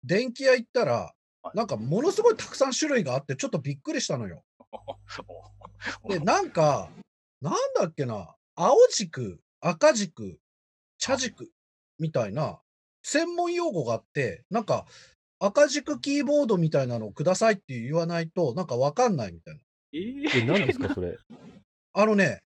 [0.04, 1.21] 電気屋行ったら、はい
[1.54, 4.44] なんかものすごいたくさん種類があって、ちょっとびっくりしたのよ。
[6.08, 6.90] で、なんか、
[7.42, 10.40] なんだっけな、青軸、赤軸、
[10.98, 11.50] 茶軸
[11.98, 12.62] みたいな
[13.04, 14.86] 専門用語があって、なんか
[15.40, 19.60] 赤軸キーボードみたいなのをくださいって言わないと、なんかわかんないみたいな。
[19.94, 21.18] ええ、何ですか、それ？
[21.94, 22.44] あのね、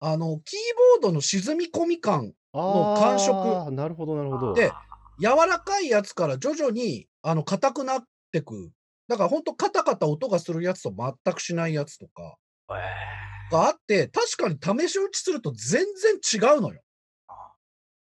[0.00, 0.58] あの、キー
[1.00, 4.54] ボードの沈み込み感、あ感触あ、なるほど、なるほど。
[4.54, 4.72] で
[5.20, 8.02] 柔らかいやつから徐々に、あの、硬くなっ
[8.32, 8.72] てく。
[9.08, 12.36] だから本当カタカタ音がするやつと全くしないやつとか
[12.70, 16.80] えがあって、確かに試し打ちすると全然違うのよ。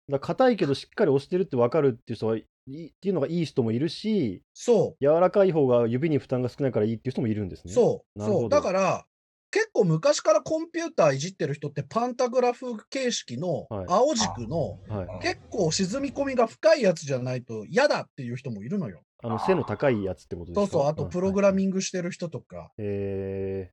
[0.10, 5.04] だ硬いけどしっかり押してるって分かるっていう人がいいっていうのがいい人もいるし、そう。
[5.04, 7.74] 柔らかい方が指に負担が少ないからいいっていう人もいるんですね。
[7.74, 8.50] そう、そう。
[8.50, 9.11] だから、結
[9.82, 15.20] 構構昔からコンピューターいじってる人ってパンタグラフ形式のはい青軸のはい。
[15.22, 19.02] 結構沈み込みが深いやつじゃないと嫌だっていう人もいるのよ。
[19.24, 20.72] あの、背の高いやつってことですか？
[20.72, 22.72] そうそう、あとプログランミングしてる人とか。
[22.78, 23.72] え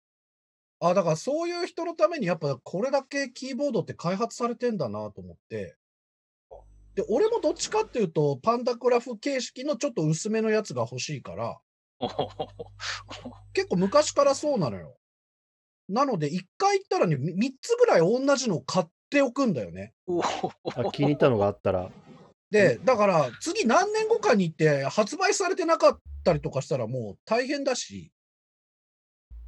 [0.80, 5.76] あ、だからそういう人のためにやっぱこれだけキーボードって開発されてんだなと思って。
[6.94, 11.58] で、俺もどっちかっていうと、パンタグラフ形式のちょっと薄めのやつが欲しいから、
[13.52, 14.96] 結構昔からそうなのよ。
[15.88, 19.94] なので、一回行ったらね、み3つぐらい同じの買っておくんだよね。
[20.92, 21.90] 気に入ったのがあったら、
[22.50, 28.12] で、だから次何年後かに行って発売されてなかったりとかしたらもう大変だし、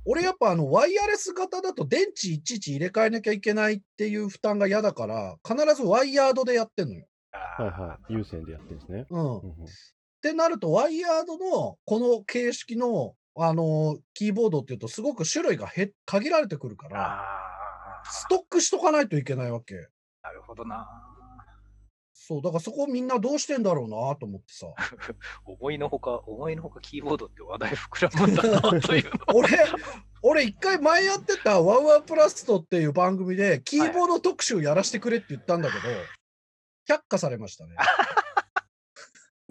[0.05, 7.07] 俺やっぱあのワイヤレス型だと電池いちいち入れ替えなきゃいけないっていう負担が嫌だから、必ずワイヤードでやってんのよ。
[7.33, 9.07] はいはい、有線でやってるんですね。
[9.11, 9.39] うん。
[9.39, 9.43] っ
[10.23, 19.75] てなると、ワイヤードのこの形式の、あのキーボードっていうとすごく種類がへ限られてくるから、あストックしとかないといけないわけ。
[20.23, 20.87] あ、なるほどな。
[22.31, 24.69] そう、だからそこみんなどうしてんだろうなと思ってさ。
[25.45, 29.11] 思いのほか、思いのほかキーボードって話題膨らむんだなというの。
[29.35, 29.49] 俺、
[30.23, 35.83] 俺一回前やってたワウワウプラストっていう番組でキーボード特集やらせてくれって言ったんだけど、
[36.89, 37.75] 却下されましたね。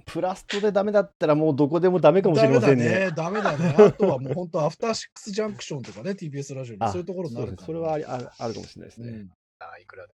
[0.09, 3.11] プラストでダメだったらもうどこでもダメかもしれませんね。
[3.15, 3.57] ダメだね。
[3.57, 3.85] ダメだね。
[3.87, 7.65] あとはもう本当アフターシックスジャンクションとかね、TBS ラジオにあそういうところになるから。
[7.65, 9.09] それはありあるあるかもしれないですね。
[9.09, 9.29] うん
[9.61, 10.13] あいくらで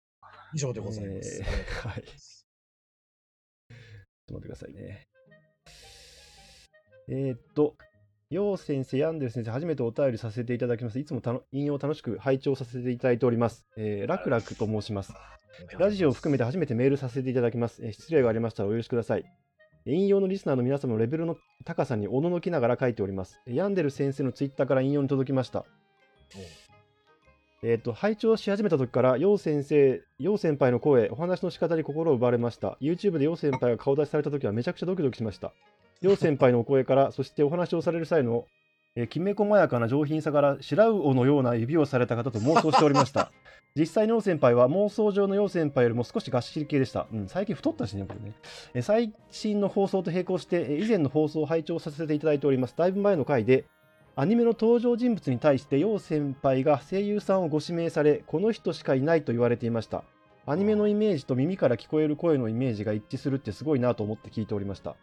[0.54, 1.42] 以上でございます。
[1.42, 5.08] えーはいちょっと待ってくださいね。
[7.10, 7.76] えーっと、
[8.30, 10.98] よう先生、ヤンデル先生、初めてお便りさせていただきます。
[11.00, 13.66] いつもたの引用を楽しく拝聴させていただいております。
[13.76, 15.12] えー、楽々と申します。
[15.78, 17.84] ラジオを含めて初めてメールさせていただきます。
[17.86, 19.26] えー失礼がありましたらお許しください。
[19.86, 23.42] 引用のリスナーの皆様のレベルの高さにおののきながら書いております。
[23.46, 25.66] ヤンデル先生のツイッターから引用に届きました。
[27.64, 32.78] えっ、と、拝聴し始めた時から、陽先生、陽先輩の声、お話の仕方に心を奪われました。
[32.82, 35.54] YouTube で陽先輩が顔出しされた時はめちゃくちゃドキドキしました。
[36.02, 38.46] 陽先輩のお声から、そしてお話をされる際の、
[38.96, 43.32] えーきめ細やかな上品さから、白魚のような指をされた方と妄想しておりました。
[43.76, 47.08] 実際の先輩は妄想上の陽先輩よりも少しがっしり系でした。
[47.12, 48.36] うん、最近太ったしね、これね。
[48.76, 52.76] え最新の放送と並行して、以前の放送を拝聴させていただいております。
[52.78, 53.66] だいぶ前の回で、
[54.16, 60.04] アニメの登場人物に対して陽先輩が声優さんをご指名され、この人しかいないと言われていました。
[60.46, 64.96] アニメのイメージと耳から聞こえる声のイメージが一致するってすごいなと思って聞いておりました。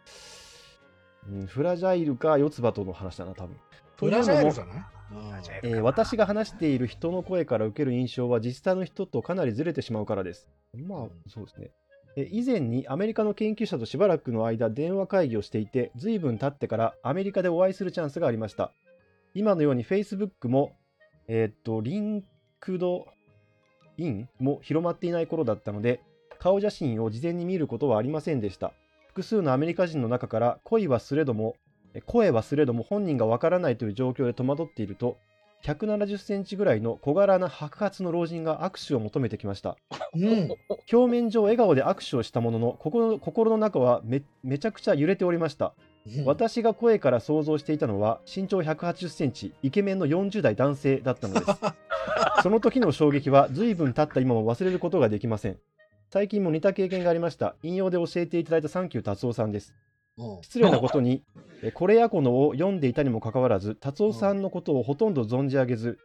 [1.29, 3.57] うん、フラジャイルか四つ葉との話だな、多分。
[3.97, 5.00] フラジャイルじゃない？
[5.63, 10.47] えー私が話している人の声から受ける印象は実際の人とかなりずれてしまうからです。
[10.73, 11.71] まあ、そうですね。
[12.15, 18.71] えー以前にアメリカの研究者としばらくの間電話会議をしていて、随分経ってからアメリカでお会いするチャンスがありました。
[19.33, 20.73] 今のように Facebook も、
[21.27, 26.01] えーっと、 LinkedIn も広まっていない頃だったので、
[26.39, 28.73] 顔写真を事前に見ることはありませんでした。
[29.07, 31.70] 複数のアメリカ人の中から恋はすれども、え
[32.05, 35.17] 声はすれども本人がわからないという状況で戸惑っていると、
[35.63, 39.77] 170センチぐらいの小柄な白髪の老人が握手を求めてきました。
[40.13, 40.49] うん。
[40.91, 45.73] 表面上笑顔で握手をしたものの、心心の中はめめちゃくちゃ揺れておりました。
[46.07, 51.45] うん私が声から想像していたのは、身長180センチ、イケメンの40代男性だったのです。
[52.41, 55.59] その時の衝撃は随分経った今も忘れることができません。
[56.09, 57.55] 最近も似た経験がありました。
[57.61, 59.75] 引用で教えていただいたサンキュー達夫さんです。
[60.21, 61.23] うん失礼なことに、
[61.63, 65.99] えこれやこのを読んでいたにもかかわらず、達夫さんのことをほとんど存じ上げず、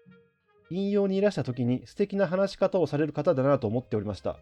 [0.70, 4.37] 引用にいらした時に素敵な話し方をされる方だなと思っておりました。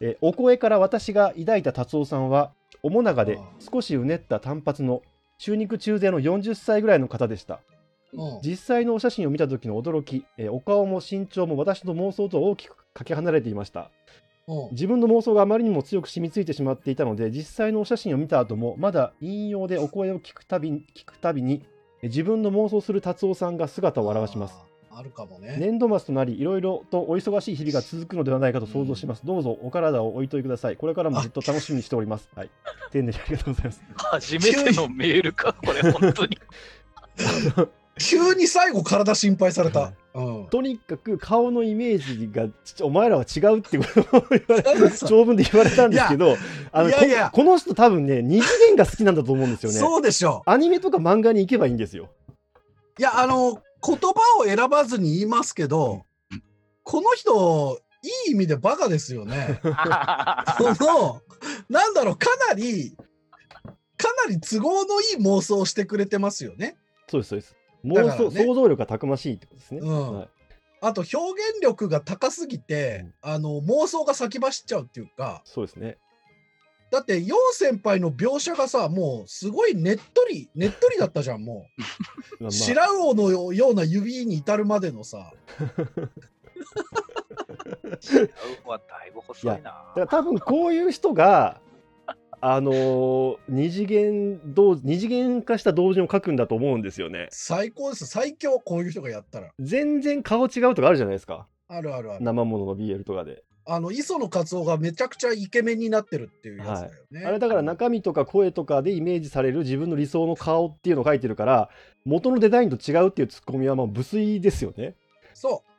[0.00, 2.52] えお声から私が抱いた達夫さんは、
[2.82, 5.02] 面長で少しうねった単発の
[5.38, 7.60] 中肉中背の40歳ぐらいの方でした。
[8.12, 13.90] うん実際のお写真を見た時の驚き、えお顔も身長も私の妄想とは大きくかけ離れていました。
[14.46, 21.64] うん自分の妄想があまりにも強く染みついてしまっていたので実際のお写真を見た後もまだ引用でお声を聞くたび 聞くたびに
[22.02, 24.54] え自分の妄想する達夫さんが姿を現します。
[24.90, 25.56] あるかもね。
[25.58, 29.26] 年度末となりいろいろとお忙しい日々が続くのではないかと想像します。
[29.26, 30.76] どうぞお体をおいといください。
[30.76, 32.30] これからもずっと楽しみにしております。
[32.36, 32.50] はい。
[32.92, 33.82] 丁寧にありがとうございます。
[33.96, 36.38] 初めてのメールか、これ、本当に。
[37.98, 39.92] 急に最後体心配された。
[40.14, 40.46] うん。
[40.48, 46.36] とにかく顔のイメージがちお前らは違うってことを言われ長文で言われたんですけど
[46.70, 49.78] あのいやいやここの人多分ね二次元が好きなんだと思うんですよね。
[49.78, 52.10] そうでしょアニメとか漫画に行けばいいんですよ。
[52.98, 53.00] う。
[53.00, 56.04] いや、あの、言葉を選ばずに言いますけど、
[56.84, 57.80] この人、
[58.26, 59.58] いい意味でバカですよね。
[59.62, 59.70] こ
[60.80, 61.22] の、
[61.68, 62.96] なんだろう、かなり、
[63.96, 66.76] かなり都合のいい妄想をしてくれてますよね。
[67.08, 67.56] そうです、そうです。
[67.84, 69.80] 妄想、ね想像力がたくましいってことですね。
[69.80, 70.28] うんはい
[70.80, 75.96] あと表現力が高すぎて、あの妄想が先走っちゃうっていうか、そうですね。
[76.90, 81.66] だって、ヨウ先輩の描写がさ、もうすごいねっとり、ねっとりだったじゃん、も
[82.38, 82.52] まあう。
[82.52, 85.32] 白魚のような指に至るまでのさ。
[88.12, 89.56] 違うはだいぶ細いな。
[89.56, 91.60] だから多分こういう人が、
[92.40, 97.28] あのー二次元同二次元化した同人を書くんだと思うんですよね。
[97.30, 98.06] 最高です。
[98.06, 99.50] 最強、こういう人がやったら。
[99.58, 101.46] 全然顔違うとかあるじゃないですか。
[101.68, 102.24] あるあるある。
[102.24, 103.44] 生ものの BL とかで。
[103.66, 107.24] あの、磯野勝夫がめちゃくちゃイケメンになってるっていうやつだよね。
[107.24, 111.70] あれだから中身とか声とかでイメージされる自分の理想の顔っていうのを書いてるから、
[112.04, 114.96] 元のデザインと違うっていうツッコミはもう無粋ですよね。
[115.32, 115.73] そう。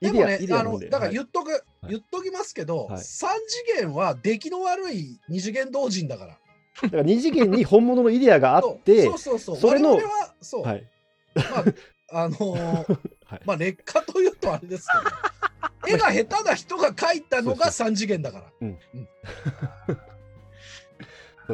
[0.00, 0.78] でもねあの。
[0.78, 6.38] だからはい言っとく、言っときますけど、はい三次元は出来の悪い二次元同人だから。
[6.82, 9.56] だから二次元に本物のイデアがあってそ、うそうそう。
[9.56, 10.02] それのは、
[10.40, 10.62] そう。
[10.62, 10.84] はい。
[11.34, 11.42] ま
[12.12, 14.86] あ、あのー はいまあ、劣化というとあれです
[15.86, 18.44] けど、絵が下手な人が描いたのが三次元だから。
[18.60, 19.98] そう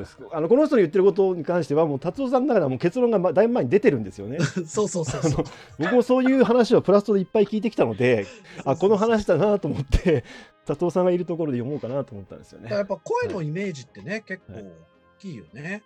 [0.00, 4.38] ですあのこの人の言ってることに関しては、もう達夫さんの中ではもう結論がまだいぶ前に出てるんですよね。
[4.66, 5.44] そうそうそうそう。
[5.78, 8.26] 僕もそういう話をプラストでいっぱい聞いてきたので、
[8.64, 10.24] あこの話だなと思って、
[10.64, 12.70] 達夫さんがいるところで読もうかなと思ったんですよね。
[12.70, 14.72] やっぱ声のイメージってね、結構大
[15.18, 15.82] きいよね。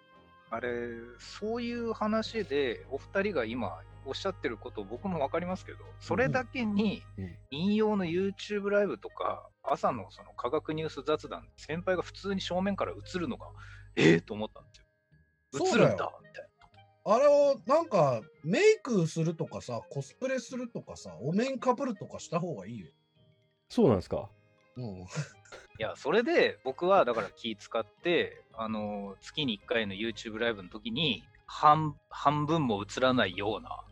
[0.50, 0.70] あれ、
[1.18, 13.46] そういう話で、お二人が今おっしゃってること、僕もわかりますけど、それだけにうん引用の YouTube ライブとか、朝のその科学ニュース雑談、先輩が普通に正面から映るのが、
[13.96, 16.48] ええと思ったんですよ映るんだみたい
[17.04, 17.14] な。
[17.14, 22.88] あれをなんかメイクするとかさ、コスプレするとかさ、お面かぶるとかした方がいいよ。
[23.68, 24.28] そうなんですか？
[24.76, 25.06] うん、 い
[25.78, 33.84] や、それで僕はだから気使って、あの月に1回の YouTube ライブの時に半、半分も映らないような、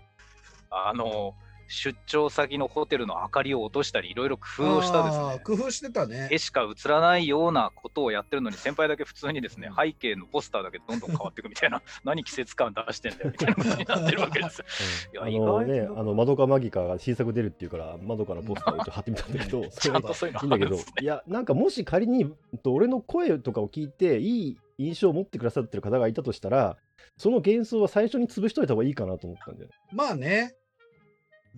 [0.71, 1.35] あの
[1.75, 5.41] 出張先のホテルの明かりを落としたり、いろいろ工夫をしたですね。
[5.45, 6.39] 工夫してたね絵。
[6.39, 14.65] しか映らないようなことをやってるのに、先輩だけ普通にですね、背景のポスターだけどんどん変わっていくみたいな、 何季節感出してんだよみたいなことになってるわけですよ。
[15.13, 22.33] いやあ意のね、あの、マドカマギカが新作出るっていうから、窓からポスターを貼ってみたんだけど、そちれはいゃんとそういうのいんだけどいや、なんかもし仮に、
[22.65, 26.77] 俺の声とかを聞いて、いい印象を持ってくださってる方がいたとしたら、
[27.17, 29.71] その幻想は最初に潰しといた方がいいかなと思ったんだよ。
[29.93, 30.55] まあね。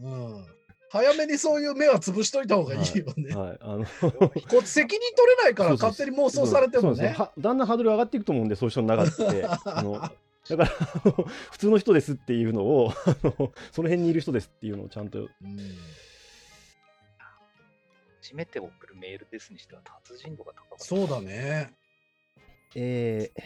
[0.03, 0.47] うん。
[0.89, 3.35] 早めにそういう目は潰しといた方がいいよね。
[3.35, 3.59] はい。
[3.61, 3.85] あの、
[4.21, 6.97] こう責任取れないから勝手に妄想されてもね。
[6.97, 9.45] そうですはだんだんハードル上がっていくと思うんで、そういう人の中って。
[9.67, 10.01] あの
[10.49, 10.67] だから
[11.51, 15.29] 普通の人ですっていうのを、あのその辺にいる人ですっていうのをちゃんと、うん
[18.23, 20.85] 初めて送るメールですにしては達人度が高かった。
[20.85, 21.73] そうだね。
[22.75, 23.43] えー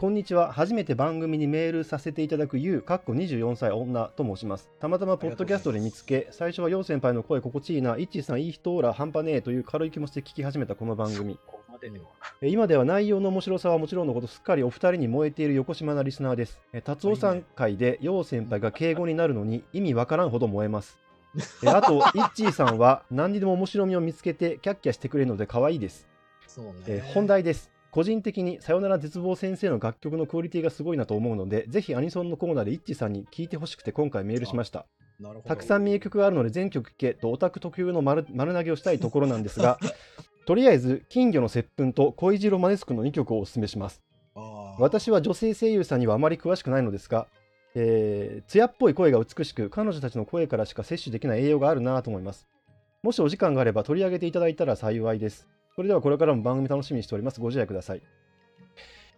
[0.00, 0.52] こんにちは。
[0.52, 4.70] 初めて番組にメールさせていただく You、かっこ24歳女と申します。
[4.78, 11.36] たまたまポッドキャストで見つけ、最初は陽先輩の声心地いいな、イッチーさんいい人オーラ半端ねえという軽い気持ちで聞き始めたこの番組。
[12.42, 16.60] 今では内容の面白さはもちろんのこと、すっかりお二人に燃えている横島なリスナーです。
[16.72, 20.96] えー達夫さん会で陽先輩が敬語になるのに意味わからんほど燃えます。
[21.64, 26.06] えーあと、イッチーさんは何にでも面白みを見つけてキャッキャしてくれるので可愛いです。
[26.72, 26.82] ね。
[26.86, 27.72] えー本題です。
[27.90, 34.86] 個人的にさよなら絶望先生の楽曲のクオリティがすごいなと思うので、ぜひアニソンのコーナーでイッチさんに聞いてほしくて今回メールしました。
[35.46, 39.78] たくさん名曲があるので全曲聴けとオタク特有の丸丸投げをしたいところなんですが、
[40.46, 44.02] とりあえず金魚の接吻と恋汁マネスクの2曲をお勧めします。
[44.78, 47.26] 私は女性声優さんにはあまり詳しくないのですが、
[47.74, 52.46] えー、艶っぽい声が美しく、彼女たちの声からしか摂取できない栄養があるなと思います。
[53.02, 55.48] もしお時間があれば取り上げていただいたら幸いです。
[55.78, 57.38] それではこれからも番組楽しみにしております。
[57.38, 58.02] ご自愛ください。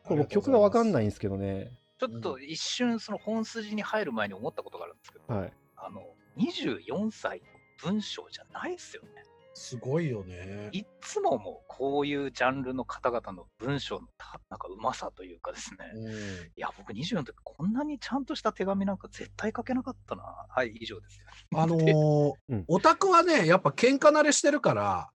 [0.05, 1.73] これ僕曲がわかんないんですけどね。
[1.99, 5.53] ちょっと一瞬その本筋に入る前に思ったことがあるんですけど、はい。
[5.79, 6.03] あの、
[6.37, 9.09] 24歳の文章じゃないですよね。
[9.55, 10.69] すごいよね。
[10.73, 15.79] いっつももうこういうジャンルの方々の文章のたなんかうまさというかですね。
[15.95, 16.15] うんい
[16.57, 20.25] や、僕24の時こんなにちゃんとした手紙なんか絶対書けなかったな。
[20.51, 21.21] はい、以上です。
[21.55, 25.11] あのーうんオタクはね、やっぱ喧嘩慣れしてるから、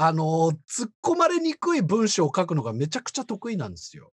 [0.00, 4.12] あのー突っ込まれにくい文章を書くのがめちゃくちゃ得意なんですよ。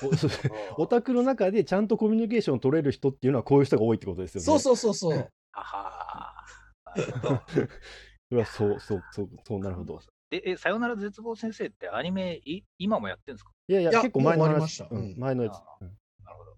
[0.78, 4.44] オタクの中でちゃんとコミュニケーションを取れる人っていうのはこういう人が多いってことですよね。
[4.46, 5.30] そうそうそうそう。
[5.52, 7.42] あはー なるほど。
[7.46, 7.60] そ
[8.30, 10.00] れはそうそうそうそうなるほど。
[10.30, 13.52] で、え、さよなら絶望先生ってアニメい今もやってるんですか？
[13.68, 15.54] いやいやいや結構前の話したうんうん前のやつ。
[15.54, 15.88] あうん
[16.24, 16.56] なるほど。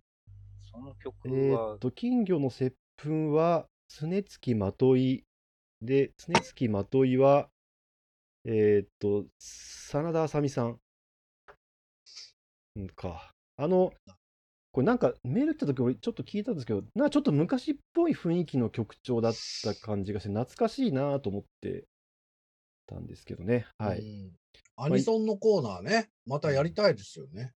[0.70, 5.24] その曲えーはっ、と、金魚の接吻は、常月まとい
[5.82, 7.50] で、常月まといは、
[8.50, 10.80] えーっと、真田あさみさん。
[12.76, 13.34] うんか。
[13.58, 13.92] あの、
[14.72, 21.84] これなんかメール来た時俺ちょっと聞いたんですけど、なんかちょっと昔っぽい雰囲気の曲調だった感じがして、懐かしいなと思って
[22.86, 23.66] たんですけどね。
[23.76, 23.98] はい。
[23.98, 24.32] うん
[24.80, 27.52] アニソンのコーナーね、またやりたいですよね。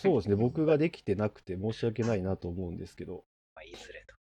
[0.00, 0.36] そうですね。
[0.36, 3.24] 僕ができてなくて申し訳ないなと思うんですけど。
[3.56, 4.14] まあ、いずれと。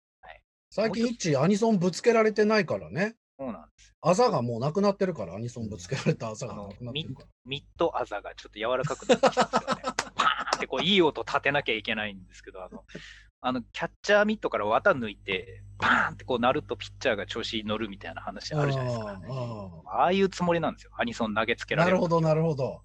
[0.70, 3.14] 最近、イッチアニソンぶつけられてないからね。
[3.38, 3.94] そうなんですよ。
[4.02, 7.28] あざがもうなくなってるから、アニソンぶつけられたあざがなくなってミッるから。
[7.44, 9.82] ミッドアザがちょっと柔らかくなってきたんですよね。
[10.14, 12.84] パーンってこういい音立てなきゃいけないんですけど、あの、
[13.40, 19.10] あのキャッチャーミットから綿抜いて、パーンってこうなるとピッチャーが調子に乗るみたいな話あるじゃないですか。
[19.10, 20.92] あーあああいうつもりなんですよ。
[20.96, 21.96] アニソン投げつけられる。
[21.96, 22.82] ーなるほど、なるほど。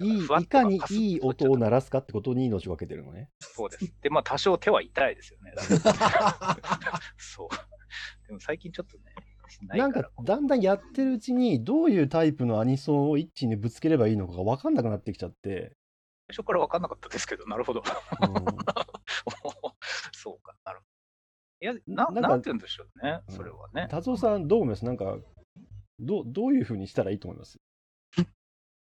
[0.00, 3.30] いい、いかにいい音を鳴らすかってことに命を分けてるのね。
[3.40, 3.92] そうです。
[4.00, 5.52] で、まあ多少手は痛いですよね。
[7.18, 7.48] そう。
[8.28, 9.04] でも最近ちょっとね、
[9.66, 15.72] ないなんかだんだんやってるうちに、どういうタイプのアニソンを一致にぶつければいいのかが分かんなくなってきちゃって。
[16.30, 17.80] 最初から分かんなかったですけど、なるほど。
[17.80, 18.34] うん
[20.12, 20.88] そうか、なるほど。
[21.60, 23.88] いや、ななんかなんて言うんでしょうね、うんそれはね。
[23.90, 24.84] 達夫さん、どう思います？
[24.84, 25.16] なんか、
[25.98, 27.58] どうどういうふうにしたらいいと思います？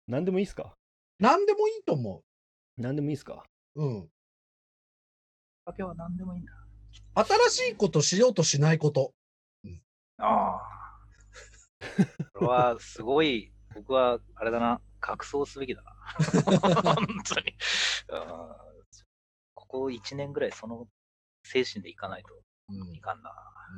[0.08, 0.74] 何でもいいですか？
[1.20, 2.24] 何でもいいと思
[2.78, 3.46] 何でもいいですか？
[3.76, 3.84] う。
[3.86, 4.10] うん。
[5.66, 6.54] は何でもいいんだ。
[7.14, 9.14] 新しいことしようとしないこと。
[10.20, 10.62] ああ。
[12.34, 15.92] これはすごい、僕はあれだな、格闘すべきだな。
[16.96, 17.56] 本当に。
[19.54, 20.88] ここ1年ぐらいその
[21.44, 22.34] 精神でいかないと
[22.70, 23.32] うんいかんな。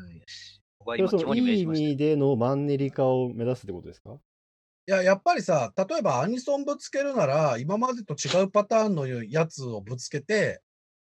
[0.08, 0.62] うんよし。
[0.80, 4.18] 僕は今、肝に銘そのいい意味でのマンネリ化を目指すってことですか？
[4.88, 10.62] いや、やっぱりさ、例えばアニソンぶつけるなら、今までと違うパターンのやつをぶつけて、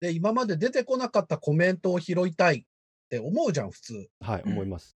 [0.00, 2.64] で、今まで出てこなかったコメントを拾いたいっ
[3.08, 4.08] て思うじゃん、普通。
[4.20, 4.98] はい、うん思います。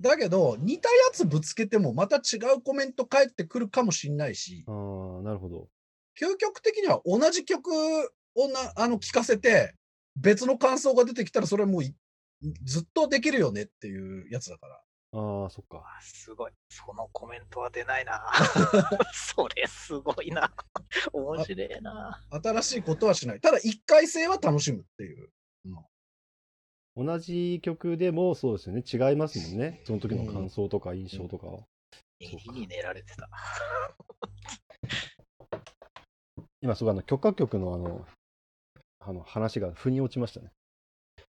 [0.00, 5.68] だけど、似たやつぶつけても、また違うコメント返ってくるかもしんないし、ああ、なるほど。
[6.20, 7.70] 究極的には同じ曲
[8.34, 9.74] をなあの聞かせて、
[10.16, 11.94] 別の感想が出てきたら、それはもうい
[12.64, 14.80] ずっとできるよねっていうやつだから。
[15.10, 15.78] ああ、そっか。
[15.78, 16.52] あすごい。
[16.68, 18.22] そのコメントは出ないな。
[19.12, 20.52] それすごいな。
[21.12, 22.20] 面白いな。
[22.30, 23.40] 新しいことはしない。
[23.40, 25.30] ただ、一回性は楽しむっていう。
[26.98, 28.82] 同じ曲でもそうですよね。
[28.84, 29.80] 違いますもんね。
[29.84, 31.60] その時の感想とか印象とかは。
[32.18, 33.28] 右に寝られてた。
[36.60, 38.04] 今、すごいあの許可局のあの、
[38.98, 40.50] あの話が腑に落ちましたね。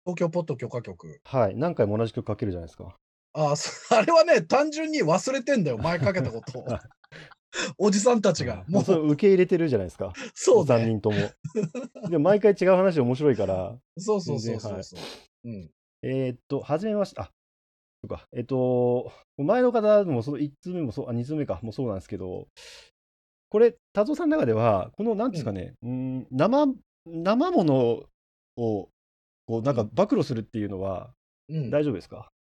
[0.04, 1.18] 東京ポッド許可局。
[1.24, 1.56] はい。
[1.56, 2.94] 何回も同じ曲かけるじゃないですか。
[3.32, 6.66] ああ、そ あれはね、単純に忘れてんだよ、前かけたことを。
[7.78, 8.64] おじさんたちが。
[8.68, 10.12] ももうそれう、受け入れてるじゃないですか。
[10.34, 10.86] そう3ね。
[10.86, 11.16] 人とも。
[12.10, 15.00] でも毎回違う話面白いから、そうそうそうそうそう。
[15.44, 15.70] うん。
[16.02, 17.30] えーっと、はじめまして、あ、そ
[18.04, 22.48] うか、えっと、前の方もその1通目もそう、あ、2通目か、もそうなんですけど、
[23.48, 26.66] これ、達夫さんの中では、この、なんですかね、うーん、生、
[27.06, 27.76] 生もの
[28.56, 28.90] を、
[29.46, 31.14] こう、なんか暴露するっていうのは
[31.48, 32.32] うん、大丈夫ですか、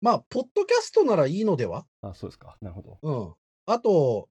[0.00, 1.86] まあ、ポッドキャストならいいのでは？
[2.02, 2.56] あ、そうですか。
[2.60, 3.00] なるほど。
[3.02, 3.34] うん。
[3.66, 4.28] あと、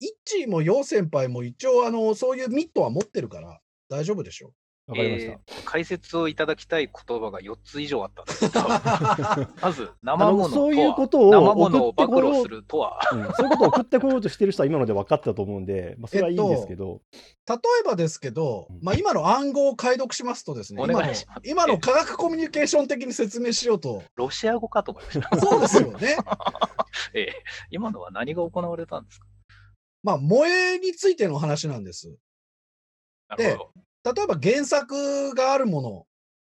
[0.00, 4.54] イッチーもヨウ先輩も一応、あの、そういうミットは持ってるから、大丈夫でしょ。
[4.86, 5.32] わかりました。
[5.32, 8.44] えー解説をいただきたい言葉が4つ以上あったんです
[9.60, 17.00] まず、生ものとそういうはことを生ものを暴送ってこよう露するとは、うん、そういうことを送ってこようとしてる人は今ので分かったと思うんで、まあ、それはいいんですけど、
[17.48, 21.12] 例えばですけどうん、まあ、今の暗号を解読しますとですね、お今の
[21.42, 25.40] 今の科学コミュニケーション的に説明しようと、ロシア語かと思いました。
[25.40, 26.16] そうですよね。
[27.14, 27.32] えー
[27.70, 29.26] 今のは何が行われたんですか？
[30.04, 32.14] まあ、萌えについての話なんです。
[33.28, 33.72] なるほど。
[34.04, 36.06] 例えば原作があるもの、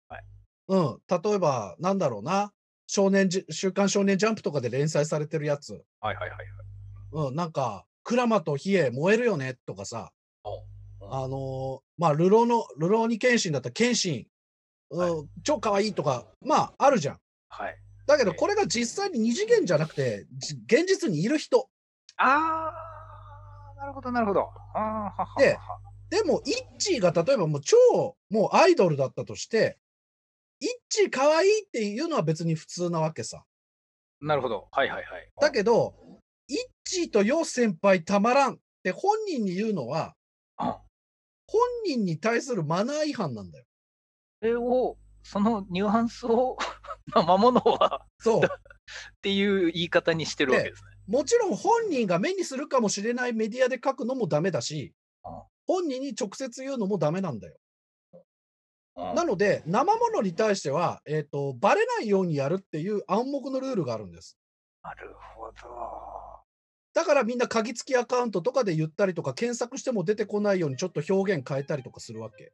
[0.08, 0.24] はい。
[0.68, 2.52] うん、例えば、なんだろうな、
[2.86, 7.28] 少年じ、週刊少年ジャンプとかで連載されてるやつ、はいはいはいはい。
[7.28, 10.10] うん、なんか、クラマとヒエ燃えるよねとかさ、
[10.44, 10.62] お
[11.10, 14.26] あのーまあ、ルローの、ルローに謙信だったら謙信、
[14.90, 15.18] うん。
[15.18, 17.18] は超可愛いとか、まあ、あるじゃん。
[17.48, 17.76] はい。
[18.06, 18.36] だけど、ええ。
[18.36, 21.68] これが実際に二次元じゃなくて、じ現実にいる人。
[22.16, 24.48] あー、なるほどなるほど。
[24.74, 25.58] あはははで
[26.14, 27.76] でも、イッチーが例えばもう超、
[28.30, 29.78] もうアイドルだったとして、
[30.60, 33.42] イッチー可愛いっていうのは別に普通なわけさ。
[34.20, 34.68] なるほど。
[34.70, 35.28] はいはいはい。
[35.40, 35.92] だけど、
[36.46, 40.14] イッチーとヨウ先輩たまらんって本人に言うのは、
[40.56, 40.78] あ
[41.48, 43.64] 本人に対するマナー違反なんだよ。
[44.40, 46.56] それを、そのニュアンスを、
[47.12, 48.40] 生ものはそう。
[48.46, 48.48] っ
[49.20, 50.90] ていう言い方にしてるわけですね。
[51.08, 54.94] もちろん本人が目にするかもしれないメディアで書くのもダメだし
[55.24, 57.56] あ、本人に直接言うのもダメなんだよ。
[58.14, 64.38] うんなので、生ものに対しては、えっ、と、バレないようにやるっていう暗黙のルールがあるんです。
[64.84, 66.04] なるほど。
[66.94, 72.52] だからみんな鍵付きアカウントとかで言ったりとか、検索しても出てこないようにちょっと表現変えたりとかするわけ。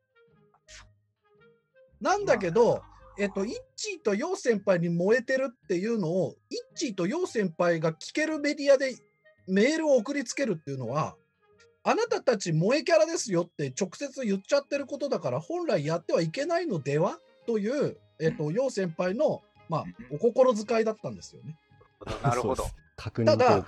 [2.00, 2.80] なんだけど、
[3.18, 8.96] えっと、イッチーとヨウ先輩に燃えてるっていうのを、イッチーとヨウ先輩が聞けるメディアで
[9.46, 11.16] メールを送りつけるっていうのは、
[11.82, 17.18] あなたたち萌えキャラですよって直接言っちゃってることだから、本来やってはいけないのでは？
[17.46, 21.56] という、えっと、ヨウ先輩の、まあ、お心遣いだったんですよね。
[22.22, 22.66] なるほど
[22.96, 23.64] 確認。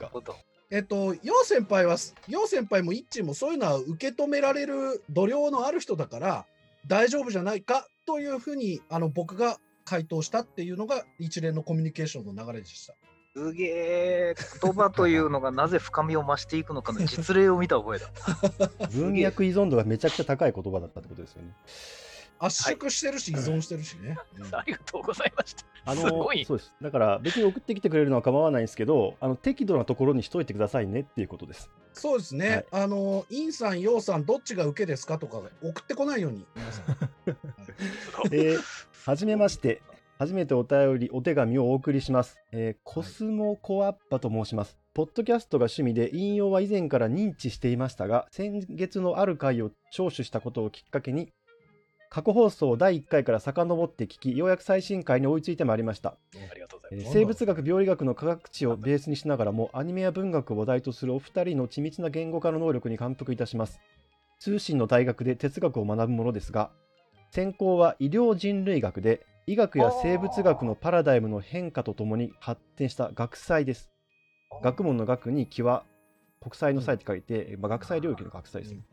[0.71, 1.97] えっと、ヨウ先輩は、
[2.29, 6.47] ヨウ先輩もイッチーもそういうのは受け止められる度量のある人だから、
[6.87, 12.95] 大丈夫じゃないかというふうに、あの、僕が回答したっていうのが一連のコミュニケーションの流れでした。
[13.35, 18.11] すげえ、言葉というのがなぜ深みを増していくのかの実例を見た覚えだ。
[18.93, 21.55] 文脈依存度がめちゃくちゃ高い言葉だったってことですよね。
[22.39, 24.19] 圧縮してるし、依存してるしね。
[24.37, 25.65] うん ありがとうございました。
[25.85, 26.75] あすごいそうです。
[26.83, 31.71] だから別に送ってきてくれるのは構わないんですけど、あの適度なところにしといてくださいねっていうことです。
[31.95, 32.67] そうですね。
[32.71, 36.97] あの、インさん、ヨウさん、どっちが受けですかとか送ってこないように、皆さん。
[38.33, 38.63] えー
[39.05, 39.83] はじめまして。
[40.23, 42.39] 初めてお便り、お手紙をお送りします。
[42.53, 44.79] えーコスモコアッパと申します。
[44.95, 51.33] ポッドキャストが趣味で引用は以前から認知していましたが、先月のある回を聴取したことをきっかけに、
[52.09, 56.11] 過去放送を第1回から遡って聞き、ようやく最新回に追いついてまいりました。
[56.11, 57.09] ありがとうございます。
[57.09, 63.81] えー生物学病理学の科学値をベースにしながらもアニメや文学を話題とするお二人の緻密な言語化の能力に感服いたします
[64.39, 66.71] 通信の大学で哲学を学ぶものですが
[67.33, 73.91] 専攻は医療人類学で医学や生物学のパラダイムの変化とともに発展した学際です。
[74.63, 75.85] 学問の学に気は
[76.41, 78.85] 国際の際って書いて、まあ、学際領域の学際です、うん。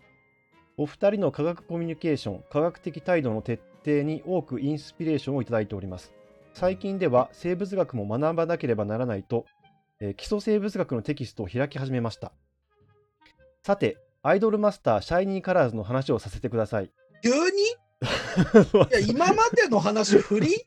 [0.77, 6.13] お二人の科学コミュニケーション科学的態度の徹底に多くインスピレーションをいただいております。
[6.53, 9.45] 最近では生物学も学ばなければならないと、
[9.99, 12.31] えー基礎生物学のテキストを開き始めました。
[13.61, 16.89] さて、アイドルマスターシャイニーカラーズの話をさせてください。
[17.21, 17.39] 急に？
[18.01, 20.65] いや、今までの話、振り？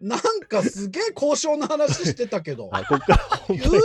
[0.00, 2.68] なんかすげえ交渉の話してたけど。
[2.68, 3.82] はい、ここから本急当に？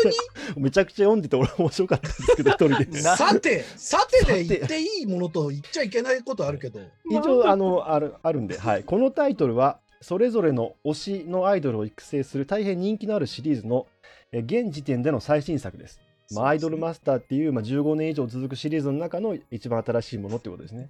[0.56, 0.62] に？
[0.64, 3.02] めちゃくちゃ読んでて俺面白かったんですけど、 一人で。
[3.02, 6.80] なさて、さてで言っていいものと言っちゃいけないことあるけど。
[7.10, 13.88] 一応あのあるあるんで、はい、このタイトルはそれぞれの推しのアイドルを育成する大変人気のあるシリーズの
[14.32, 16.00] え現時点での最新作です。
[16.32, 20.90] まあ、アイドルマスターっていう、まあ、15年以上続くシリーズの中の一番新しいものってことですね。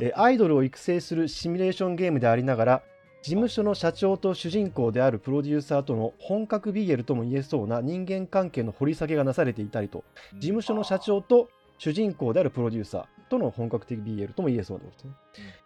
[0.00, 2.82] えアイドルを育成するシミュレーションゲームでありながら
[3.22, 10.04] 事務所の社長と主人公であるプロデューサーとの本格 BL とも言えそうな人間関係の掘り下げがなされていたりと
[10.34, 11.48] 事務所の社長と
[11.78, 15.12] 主人公であるプロデューサーとの本格的 BL とも言えそうなことですね。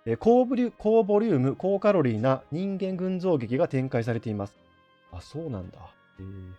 [0.06, 4.56] えー高ボリュ高ボリューム、高カロリーな人間群像劇が展開されています。
[5.12, 5.78] あ、そうなんだ。
[6.18, 6.52] えー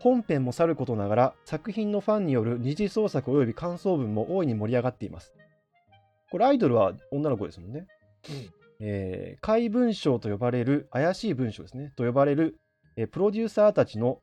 [0.00, 5.32] 本編もさることながら、作品のファンによる二次創作及び感想文も大いに盛り上がっています。
[6.30, 7.86] これ、アイドルは女の子ですもんね。
[8.28, 12.58] うんえー怪文章と呼ばれる、怪しい文章ですね、と呼ばれる、
[12.96, 14.20] えープロデューサーたちの、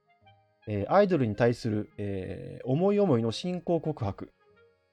[0.67, 4.31] えーアイドルに対する、えー思い思いの信仰告白、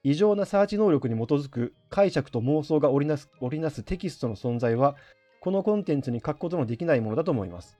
[0.03, 4.95] 異常なサーチ能力に基づく解釈と妄想が織りなす織りなすテキストの存在は、
[5.39, 7.77] このコンテンツに書くことのできないものだと思います。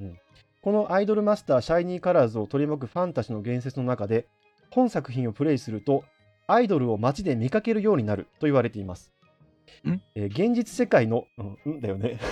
[0.00, 0.18] うん、
[0.62, 4.26] このアイドルマスターシャイニーカラーズを取り巻くファンたちの言説の中で、
[4.70, 6.04] 本作品をプレイすると、
[6.46, 9.12] アイドルを街で見かけるようになると言われています。
[9.88, 10.00] ん？
[10.14, 12.18] えー現実世界の、うん、うんだよね。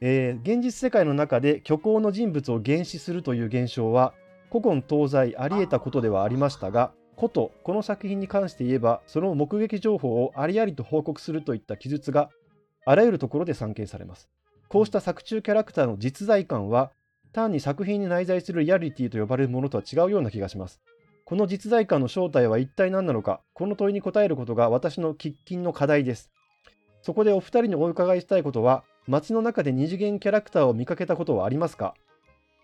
[0.00, 4.14] えー現実世界の中で虚構の人物を原始するという現象は
[4.50, 12.30] 古今東西あり得たことではありましたがことこの作品に関して言えばその目撃情報をありありと報告するといった記述が
[12.84, 14.28] あらゆるところで散見されます
[14.68, 16.92] こうした作中キャラクターの実在感は
[17.32, 20.80] 単に作品に内在するリアリティと呼ばれるものとは違うような気がします
[21.34, 26.30] この実在感の正体は一体何なのかこの問いに答えることが私の喫緊の課題です
[27.02, 31.94] そこでお二人にお伺いしたいことは街の中で二次元キャラクターを見かけたことはありますか？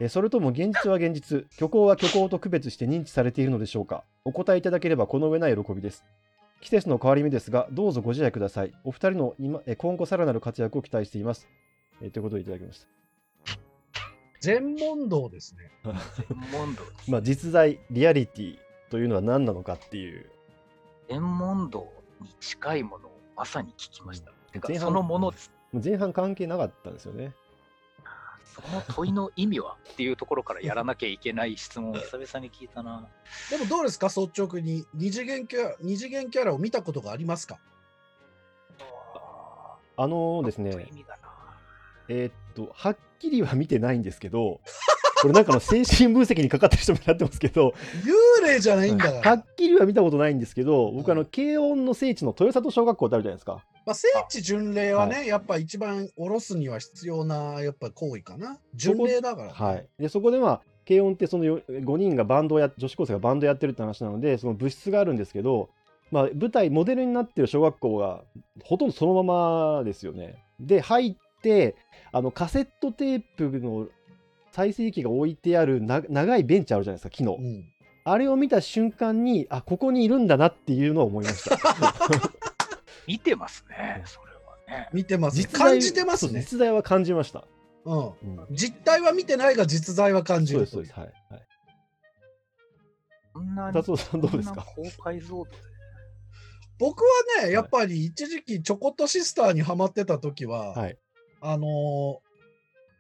[0.09, 4.05] それとも現実は現実、虚構は虚構と区別して認知されているのでしょうか？
[4.25, 6.05] お答えいただければこの上ない喜びです。
[6.61, 8.73] 季節の変わり目ですが、どうぞご自愛ください。
[8.85, 11.49] お二人の今今後さらなる活躍を期待しています。
[12.01, 13.00] えということでいただきました
[14.41, 15.71] 全問答ですね。
[15.85, 16.83] 全問答。
[16.83, 17.11] た。
[17.13, 18.59] まあ、実在、リアリティ
[18.91, 20.31] というのは何なのかっていう。
[21.09, 24.33] 全問答に近いものをまさに聞きました。
[24.53, 25.51] てか前半そのものです。
[25.73, 27.33] 前半関係なかったんですよね。
[28.45, 33.09] その問いの意味はっていうところからやらなきゃいけない質問を 久々に聞いたな。
[33.51, 34.09] でもどうですか？
[34.09, 37.59] 率直に二次元キャラ二次元キャラを見たことがありますか？
[39.97, 41.30] あのですとね、意味がな
[42.11, 44.61] えーっと、はっきりは見てないんですけど、
[45.23, 47.73] これなんかの精神分析にかかってる人もなってますけど、
[48.43, 49.31] 幽霊じゃないんだから。
[49.31, 53.65] はっきりは見たことないんですけど、僕あの、慶応の聖地の豊里小学校ってあるじゃないですか。
[53.87, 58.59] まあ、聖地巡礼はね、やっぱ一番下ろすには必要な、やっぱ行為かな。
[58.75, 59.53] 巡礼だから、ね。
[59.55, 59.87] はい。
[59.99, 65.69] で、そこでまあ、慶音ってそのよ5人がバンドをや、女子高生がバンドやってるって話なので、その部室があるんですけど、
[66.11, 68.25] まあ、舞台、モデルになってる小学校が
[68.65, 70.43] ほとんどそのままですよね。
[70.59, 71.77] で、入って、
[72.13, 73.89] あのカセットテープの
[74.53, 77.37] 再生機が置いてあるな長いベンチあるじゃないですか、木の。
[77.39, 77.65] うん。
[78.05, 81.59] あれを見た瞬間に、あ、ここにいるんだなっていうのは思いました。
[83.07, 84.33] 見てますね、それ
[84.75, 84.89] はね。
[84.93, 85.37] 見てます。
[85.37, 86.41] 実在感じてますね。
[86.41, 87.45] 実在は感じました。
[87.85, 87.99] うん。
[87.99, 91.25] うん実態は見てないが実在は感じるそうです、そうです。
[91.31, 91.35] はい。
[91.35, 91.47] はい、
[93.35, 94.67] こんなに、達夫さんどうですか？
[96.79, 100.99] 僕はね、やっぱり一時期チョコットシスターにハマってた時は、はい。
[101.41, 102.31] あのー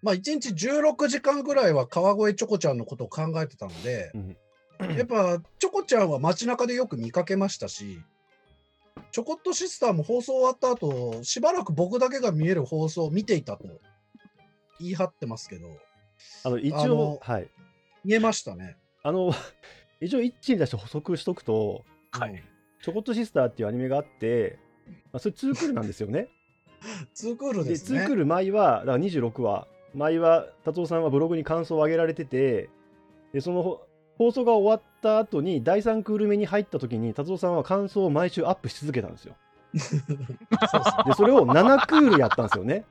[0.02, 4.36] まあ、1日16時間ぐらいは川越チョコちゃんのことを考えてたので、うん
[4.96, 8.00] やっぱチョコちゃんは街中でよく見かけましたし、
[9.12, 13.68] チョコットシスターも放送終わった後、しばらく僕だけが見える放送を見ていたと
[14.78, 15.68] 言い張ってますけど、
[16.44, 17.48] あの、一応、はい。
[18.04, 18.76] 見えましたね。
[19.02, 19.32] あの、
[20.00, 22.42] 一応、一致に出して補足しとくと、はい。
[22.82, 24.58] チョコットシスターっていうアニメがあって、
[25.12, 26.28] まあ、それ2クールなんですよね。
[27.14, 28.00] ツークールで、ですね。
[28.00, 32.70] 2クール前は、だから26話、前は達夫さんはブログに感想を上げられてて、
[33.32, 33.86] で、そのほ
[34.18, 39.34] 放送が終わった後に、第3クール目に入った時に、達夫さんは感想を毎週アップし続けたんですよ。
[39.78, 40.24] そうですね
[41.06, 42.84] で、それを7クールやったんですよね。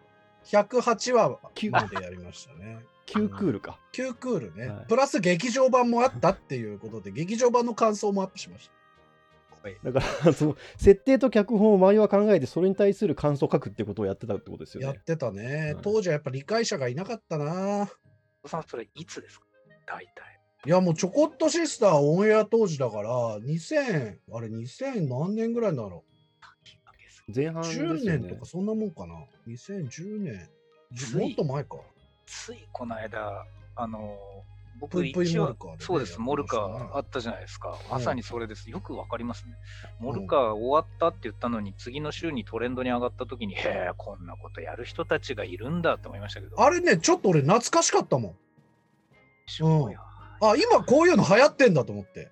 [0.45, 2.79] 108話9までやりましたね。
[3.07, 3.77] 9クールか。
[3.93, 8.78] 9クールね、はいプラス劇場版もあったっていうことで、劇場版の感想もアップしました。
[9.83, 14.87] だから、その、設定と脚本を前は考えて、それに対する感想を書くってことをやってたってことですよね。
[14.87, 17.89] やってたね、はい当時はやっぱ理解者がいなかったな。
[18.45, 19.45] さん、それいつですか？
[19.87, 20.39] 大体。
[20.65, 26.03] いやもうちょこっとシスターオンエア当時だから、2000、あれ2000何年ぐらいだろ
[27.33, 27.65] 前半う。
[27.65, 28.45] ですよ10年ねとか。
[28.45, 29.15] そんなもんかな。
[29.47, 30.49] 2010年。
[31.17, 31.77] もっと前か。
[32.25, 33.45] ついこの間、
[33.75, 34.17] あの、
[34.79, 37.69] 僕一応そうです、モルカーあったじゃないですか。
[37.69, 38.69] うんまさにそれです。
[38.69, 39.55] よくわかりますね。
[39.99, 46.61] モルカー終わったって言ったのに、次の週にトレンドに上がった時に、へえ、こんなことやる人たちがいるんだって思いましたけど。
[46.61, 48.35] あれね、ちょっと俺懐かしかったもん。
[49.47, 49.99] そうや
[50.41, 52.29] あ、今こういうの流行ってんだと思って。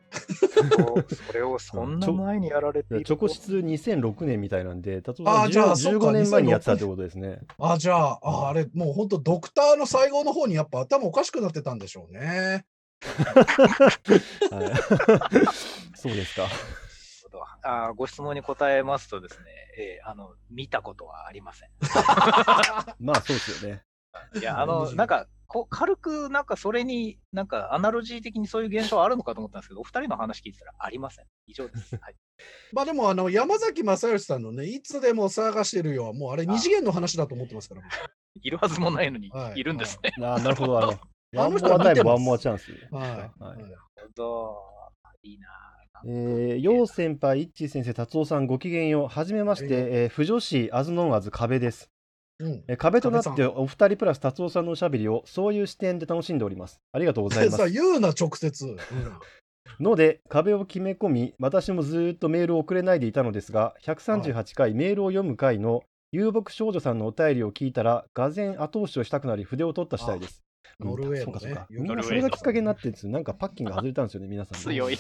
[1.27, 7.39] それをそんな前にやられてチョコ室2006年みたいなんで、達夫さんあーじゃあそっか15年前にやってたってことですね。
[7.59, 12.65] あ、じゃあ、ああれ、もう本当ドクターの最後の方にやっぱ頭おかしくなってたんでしょうね。
[14.51, 14.71] はい、
[15.95, 16.47] そうですか。
[17.63, 19.45] あーご質問に答えますとですね、
[19.77, 21.69] えーあの、見たことはありません。
[22.99, 23.83] まあそうですよね。
[24.39, 25.27] いや、あの、なんか、
[25.57, 31.25] こう軽く、なんかそれに、なんかアナロジー的にそういう現象あるのかと思ったんですけど、お二人の話聞いてたらありません。
[31.47, 31.95] 以上です。
[31.95, 32.15] はい。
[32.73, 37.81] まあでもあの山崎正義さんのね、いつでも探してるよはもうあれ二次元の話だと思ってますから。
[38.39, 40.11] いるはずもないのには、いいるんですね。
[40.17, 40.77] あーなるほど。
[40.77, 40.91] あの、
[41.37, 42.71] あワンモの人は見てますアタイム、ワンモアチャンス。
[42.91, 43.09] はい。
[43.43, 44.57] はいなるほど。
[45.23, 45.47] いいな
[46.05, 49.07] えー、よう先輩、いっちー先生、達夫さん、ごきげんよう。
[49.07, 51.89] はじめまして、えー、不女子アズノンアズ壁です。
[52.39, 52.63] うん。
[52.67, 56.79] えー壁となってお二人プラス達夫さんのおしゃべりをそういう視点で楽しんでおります。
[56.91, 57.69] ありがとうございます。
[57.69, 58.65] 言うな直接。
[58.65, 58.77] うん
[59.79, 70.41] ので、壁を決め込み、私もずーっとメールを送れないでいたのですが、138回メールを読む回の遊牧少女さんのお便りを聞いたら、がぜん後押しをしたくなり、筆を取った次第です。
[70.80, 73.11] ノルウェーのねみんなそれがきっかけになってるんですよ。
[73.11, 74.63] なんかパッキンが外れたんですよね、皆さんね。
[74.63, 74.93] 強い。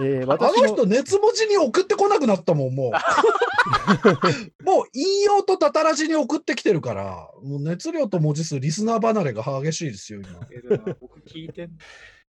[0.00, 2.90] えー あ私もの人熱文字に送ってこなくなったもん、もう。
[4.64, 10.40] もう引用とたたらじに送ってきてるから、もう熱量と文字数、リスナー離れが激しいですよ、今。
[11.00, 11.78] 僕聞いてん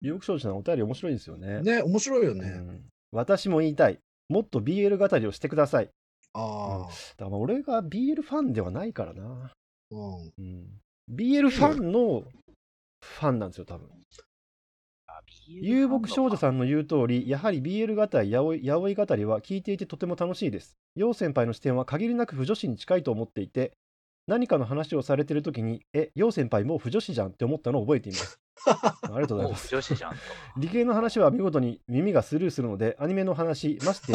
[0.02, 1.62] 遊牧少女さんのお便り面白いですよね。
[1.62, 2.50] ね、面白いよね。
[2.50, 4.00] うん私も言いたい。
[4.28, 5.90] もっと BL 語りをしてください。
[6.34, 6.90] ああ。
[7.18, 9.54] だから俺が BL ファンではないからな。
[9.92, 10.34] うん。
[10.38, 10.68] うん、
[11.12, 12.24] BL ファンの
[13.04, 13.90] ファンなんですよ、多分。
[15.48, 20.78] 遊牧少女さんの言う通り、やはり BL 語り、やおい語りは聞いていてとても楽しいです。
[20.96, 23.74] 陽先輩の視点は限りなく不女子に近いと思っていて、
[24.26, 28.40] 何かの話をされてるときに、え、陽先輩もう不女子じゃんって思ったのを覚えています。
[28.66, 29.68] ありがとうございます。
[29.68, 30.18] 女子じゃんと。
[30.58, 34.14] 理系の話は見事に耳がスルーするので、アニメの話、まして、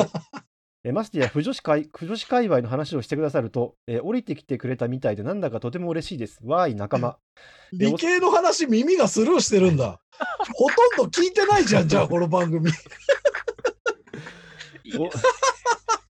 [0.85, 6.39] えましてや不女子界不女子界隈の話をしてくださると、え降りてきてくれたみたいで、なんだかとても嬉しいです。
[6.45, 7.19] わーい、仲間。
[7.73, 10.01] で理系の話耳がスルーしてるんだ。
[10.55, 10.67] ほ
[10.97, 12.71] とんど聞いてないじゃん、じゃあ、この番組。
[14.85, 15.23] いいです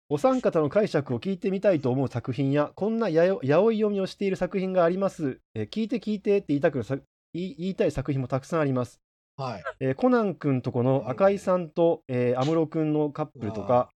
[0.09, 5.39] お三方の解釈を聞いてみたいと思う作品や、こんなやよやおい読みをしている作品があります。
[5.55, 6.97] えー聞いて聞いてって言いたくなさ
[7.33, 8.99] 言い言いたい作品もたくさんあります。
[9.35, 9.63] はい。
[9.79, 13.89] えーコナン君とこの赤井さんと安室、えー、君のカップルとか、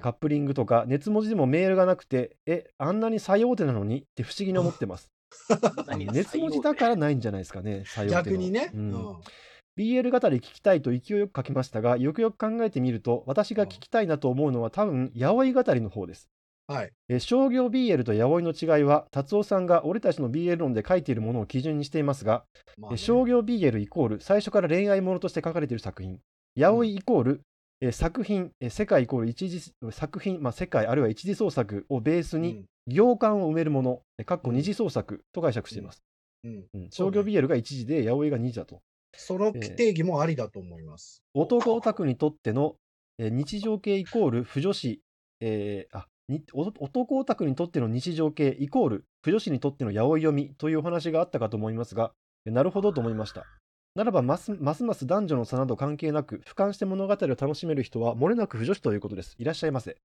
[0.00, 4.00] カップリングとか、熱文字でもメールがなくて、え、あんなに最大手なのに？
[4.00, 5.10] って不思議に思ってます。
[5.86, 8.70] 何熱文字だからないんじゃないですかね、最大手の逆にね。
[8.74, 9.16] ううんん
[9.76, 16.30] BL 語り聞きたいと勢いよく書きましたが、よくよく考えてみると、私が聞きたいなと思うのは多分、ヤオイ語りの方です。
[16.66, 16.90] はい。
[17.10, 22.44] えー商業 BL とヤオイの違いは、達夫さんが俺たちの BL 論で書いているものを基準にしていますが、
[22.78, 26.20] まあねえー商業 BL イコール最初から恋愛ものとして書かれている作品。
[26.54, 27.42] ヤオイイコール、
[27.80, 36.02] えー作品、えー世界イコール一次作品、まあ、世界あるいは一次創作をベースに行間を埋めるもの、えーかっこ二次創作と解釈しています。
[36.44, 38.80] うんうんうん商業 BL が一次で、ヤオイが二次だと。
[39.16, 41.22] その定義もありだと思います。
[41.34, 42.76] 男オタクにとっての、
[43.18, 45.00] えー日常系イコール不女子、
[45.40, 46.06] えーあ
[46.54, 52.12] 男オタクにとっての日常系イコール不女子にとっての八百読みというお話があったかと思いますが、
[52.46, 53.44] えなるほどと思いました。
[53.96, 59.36] ならばます、ますます男女の差など関係なく、俯瞰して物語を楽しめる人は、漏れなく不女子ということです。
[59.38, 59.96] いらっしゃいませ。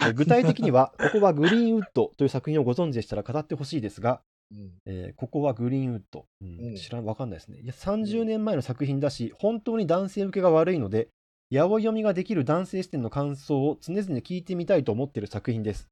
[0.00, 4.22] えー具体的には、 ここはグリーンウッドという作品をご存知でしたら語ってほしいですが、
[4.52, 6.26] うんえーここはグリーンウッド。
[6.40, 7.58] うんうん知らん、わかんないですね。
[7.58, 11.08] いや、30年前の作品だし、本当に男性受けが悪いので、
[11.50, 15.88] 八百読みができる男性視点の感想を常々聞いてみたいと思っている作品です。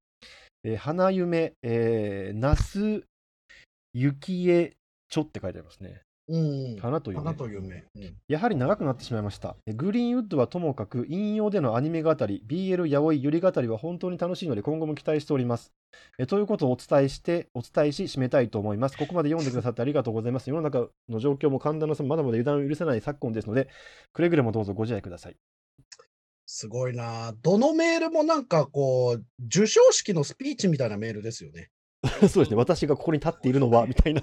[0.62, 3.02] えー花夢、えー、那須
[3.92, 4.76] 幸恵
[5.08, 6.03] ちょって書いてありますね。
[6.28, 6.76] うん。
[6.78, 7.84] 花という花と夢。
[7.94, 9.56] うんやはり長くなってしまいました。
[9.66, 15.72] えグリーンウッドはともかく、引用でのアニメ語り、BL やおい、ゆり語りは本当に楽しいので、今後も期待しております。
[16.18, 18.96] えということをお伝えして、お伝えし、締めたいと思います。
[18.96, 20.48] ここまで読んでくださってありがとうございます。
[20.48, 23.68] 世の中の状況も寒暖の差もまだまだ油断を許せない昨今ですので、
[24.12, 25.36] くれぐれもどうぞご自愛ください。
[26.46, 27.34] すごいな。
[27.42, 31.70] どのメールもなんかこう、授賞式のスピーチみたいなメールですよね。
[32.28, 34.22] そうですね、私がここに立っているのは、みたいな。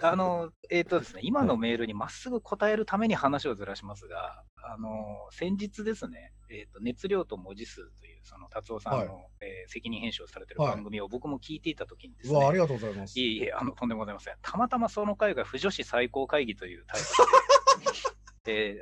[0.00, 4.88] あの、えっ、とですね、今のメールにまっすぐ答えるために話をずらしますが、あの、
[5.30, 9.08] 先日ですね、えっ、と、熱量と文字数という、その、達夫さんの、はい。
[9.40, 10.74] えー責任編集をされてるはい。
[10.74, 13.18] 番組を僕も聞いていたときにですうわ、あね、りがとうございます。
[13.18, 14.34] いえいえ、あの、とんでもございません。
[14.40, 17.98] たまたまその会が、不女子最高会議というタイトルで、で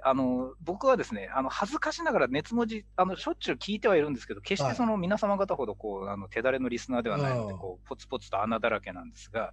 [0.03, 7.59] あの僕はですね、あの恥ずかしながら熱文字あの、しょっちゅう聞いてはいるんですけど、決してその皆様方ほどこうあの手だれのリスナーではないので、うん。
[7.59, 9.53] こうポツポツと穴だらけなんですが、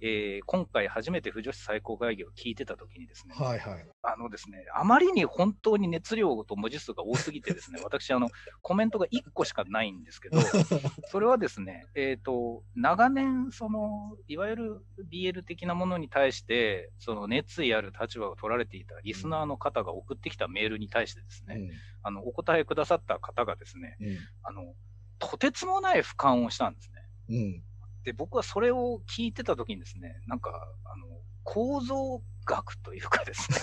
[0.00, 3.86] えー今回初めて不女子最高会議を聞いてたときにですね、はい、はい、はい。
[4.02, 10.38] あのですね、あまりに本当に熱量と文字数が多すぎてですね、 私、あの、コメントが1個しかないんですけど、
[11.06, 21.70] それはですね、えっ、と、長年、その、いわゆる BL 的なものに対して、その熱意ある立場を取られていたリスナーの方が送ってきたメールに対してですね、
[22.02, 24.74] あの、お答えくださった方がですね、うん、あの、
[25.18, 27.02] とてつもない俯瞰をしたんですね。
[27.28, 27.64] うん、うん。
[28.04, 30.50] で、僕はそれを聞いてたときにですね、なんか、
[30.84, 31.06] あの、
[31.44, 33.58] 構造学というかですね、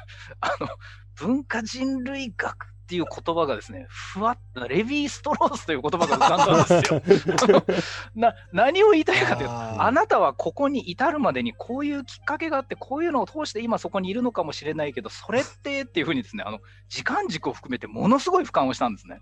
[0.40, 0.68] あの、
[1.14, 7.64] 文化人類学っていう言葉がですね、ふわっと、レヴィ・ストロースという言葉が浮かんだんですよ。
[8.14, 16.60] な何を言いたいかというと、あなたはここに至るまでにこういうきっかけがあって、こういうのを通して今そこにいるのかもしれないけど、それってっていうふうにですね、あの、
[16.90, 19.20] 時間軸を含めてものすごい俯瞰をしたんですね。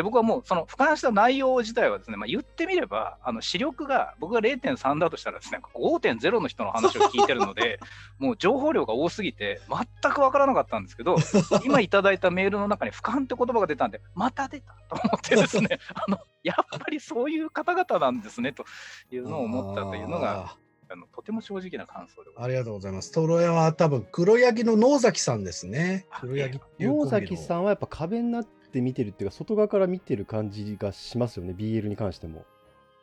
[0.00, 7.78] で、僕はもうその俯瞰した内容自体はですね、まあ、言ってみれば、あの視力が僕が0.3だとしたらですね、5.0の人の話を聞いてるので、
[8.18, 9.60] もう情報量が多すぎて、
[10.02, 11.16] 全くわからなかったんですけど、
[11.64, 18.64] 今いただいたメールの中に俯瞰って言葉が出たんで、また出たと思ってですね、 あのやっぱりそういう方々なんですねと
[19.10, 20.56] いうのを思ったというのが、
[20.88, 22.44] あのとても正直な感想でございます。
[22.46, 23.12] ありがとうございます。
[23.12, 26.06] トロヤは多分黒ヤギの野崎さんですね。
[26.10, 32.44] あ黒ヤギっていうコン野ビの崎さんはやっぱ壁になって見てるっていうか、外側から見てる感じがしますよね、BL に関しても。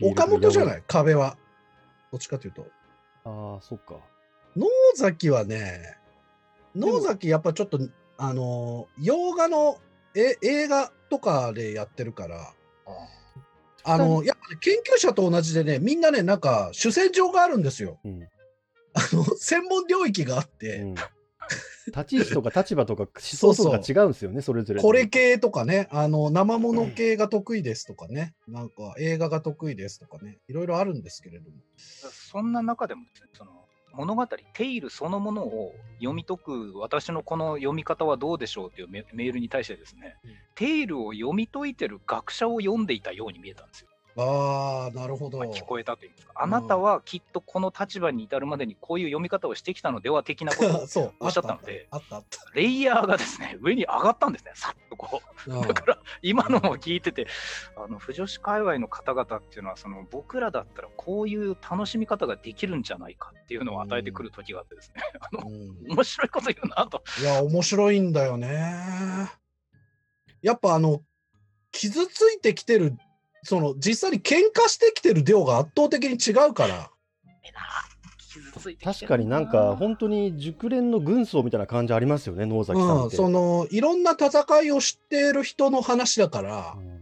[0.01, 0.80] 岡本じゃない？
[0.80, 1.38] い壁は。
[2.11, 2.65] どっちかというと。
[3.26, 3.95] ああ、そっか。
[4.55, 5.97] 野崎はね、
[6.74, 7.80] も野崎やっぱちょっと、
[8.18, 9.80] あのー、洋画の
[10.15, 12.53] え映画とかでやってるから、
[13.84, 17.99] あの、やっぱり研究者と同じでね、みんなね、なんか主戦場があるんですよ。
[18.03, 18.28] うん。
[18.93, 20.95] あの、専門領域があって、うん
[21.87, 23.09] 立ち位置とか立場とか思
[23.53, 24.81] 想とか違うんですよね、それぞれ。
[24.81, 31.57] これ系とかね、あの、生もの系が得意ですとかね、なんか映画が得意ですとかね、いろいろあるんですけれども。
[31.77, 43.89] そんな中でもですね、その物語、テイルそのものを読み解く私のこの読み方はどうでしょうというメメールに対してですね、うんテイルを読み解いてる学者を読んでいたように見えたんですよ。
[44.18, 45.38] ああ、なるほど。
[45.38, 51.88] まあ聞こえたというか、あなたはきっとこの立場に至るまでにこういう読み方をしてきたのでは的なことを おっしゃったので。
[52.55, 55.68] レイヤーがですね、上に上がったんですね、さっとこう。
[55.68, 57.28] だから、今のも聞いてて、
[57.76, 67.03] あの、不女子界隈の方々っていうのは、その、僕らだったらこういう楽しみ方ができるんじゃないかっていうのを与えてくる時があってですね、 あの、うん面白いこと言うなと。
[67.22, 69.30] いや、面白いんだよね。
[70.41, 71.03] やっぱあの、
[71.72, 72.97] 傷ついてきてる、
[73.47, 76.91] その、実際に喧嘩してきてる量が圧倒的に違うから。
[78.83, 83.11] 確かになんか本当に熟練の軍曹みたいな感じありますよね野崎さんうん。
[83.11, 86.97] その、いろんな戦いを知っている人の話だから、うん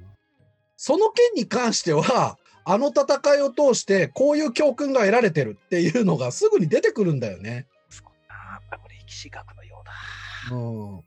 [0.78, 7.66] その件に関しては、あの戦いを通して、こういう教訓が得られてるっていうのがすぐに出てくるんだよね。
[7.90, 8.36] すごいな
[8.72, 10.56] やっぱり歴史学のようだ。
[10.56, 11.04] うん。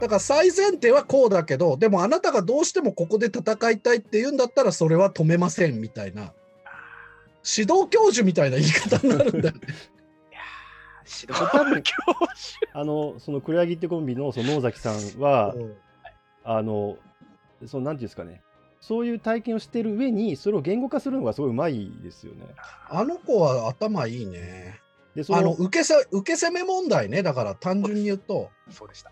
[0.00, 6.32] だから最前提はこうだけど、でもあなたがどうしてもここで戦いたいって言うんだったら、それは止めませんみたいな、
[7.44, 9.60] 指導教授みたいな言い方になるんだよね。
[10.30, 11.94] いやー指導多分教
[12.34, 12.78] 授。
[12.78, 15.76] あのその黒柳ってコンビのその野崎さんはうん
[16.44, 16.96] あの
[17.66, 18.42] そのなんていうんですかね
[18.80, 22.46] そういう体験をしてる上にそれを言語化するのがすごいうまいですよね。
[22.88, 24.80] あの子は頭いいね。
[25.14, 29.10] でそあのの受けせ受け攻め問題ね、だから単純に言うと、そうでした。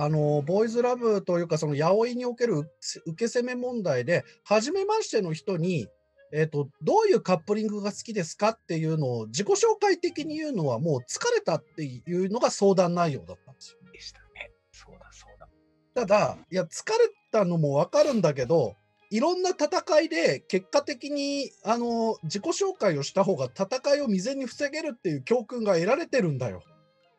[0.00, 2.70] あのボーイズラブというか、その八百における
[3.06, 5.88] 受け攻め問題で、初めましての人に、
[6.32, 13.78] えーと、どういうカップリングが好きですかっていうのを自己紹介的に言うのは、もう疲れたっていうのが相談内容だったんですよ。
[13.92, 14.52] でしたね。
[14.72, 15.48] そうだ、そうだ。
[15.94, 16.94] ただ、いや、疲れ
[17.32, 18.76] たのも分かるんだけど、
[19.10, 26.62] いろんな戦いで結果的にあの自己紹介をした方が戦いを未然に防げるっていう教訓が得られてるんだよ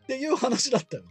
[0.04, 1.10] っていう話だったよね。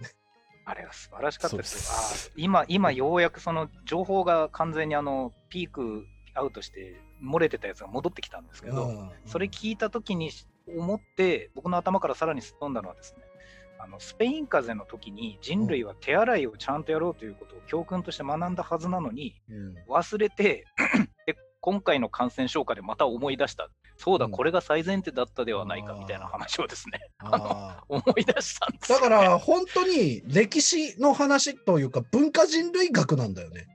[0.69, 9.11] あれは素晴らしかったですで今、今ようやくその情報が完全にあのピークアウトして漏れてたやつが戻ってきたんですけど、うん。
[9.25, 10.31] それ聞いたときに
[10.77, 13.23] 思って、僕の頭からさらにすっ飛んだのはですね、
[13.79, 19.75] あのスペイン風邪の時に人類は手洗いをちゃんとやろうということを教訓として学んだはずなのに、うん。
[19.89, 20.67] 忘れて
[21.27, 23.71] で、今回の感染症下でまた思い出した。
[23.99, 33.67] そうだ、うんこれが最前提だったではないかみたいな話をですね、あ思い出したんですね、だから本当に歴史の話というか文化人類学なんだよね。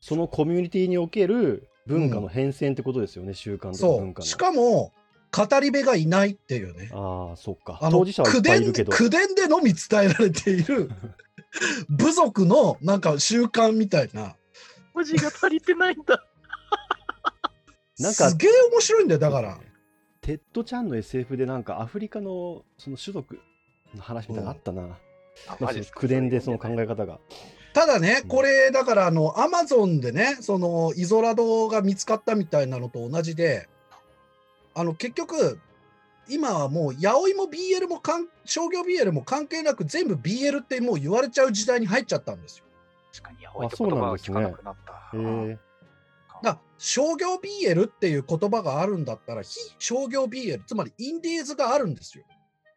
[0.00, 4.00] そのコミュニティにおける文化の変遷ってことですよね、習慣とかそう。
[4.00, 4.26] 文化の。
[4.26, 4.92] しかも
[5.32, 6.90] 語り部がいないっていうね。
[6.92, 8.92] ああそっかあの当事者はいっぱいいるけど。
[8.92, 10.90] 口伝口伝でのみ伝えられている
[11.88, 14.36] 部族のなんか習慣みたいな。
[14.94, 16.24] 文字が足りてないんだ。
[17.98, 19.58] なんかすげえ面白いんだよだから。
[20.20, 23.40] テッド・チャンの SF でなんかアフリカのその種族
[23.94, 24.82] の話みたいなのあったな。
[25.48, 27.18] あまあ、口伝でその考え方が。
[27.74, 33.68] ただねう、んこれだからあのアマゾンでね、そのイゾラドが見つかったみたいなのと同じで、
[34.74, 35.58] あの結局、
[36.28, 42.64] 今はもう八百も BL もかん商業 BL も関係なく全部 BL ってもう言われちゃう時代に入っちゃったんですよ。
[43.12, 44.92] 確かに、青いって言葉は聞かなくなった。
[46.84, 52.24] 商業 BL っていう言葉があるんだったら、非商業 BL、つまりインディーズがあるんですよ。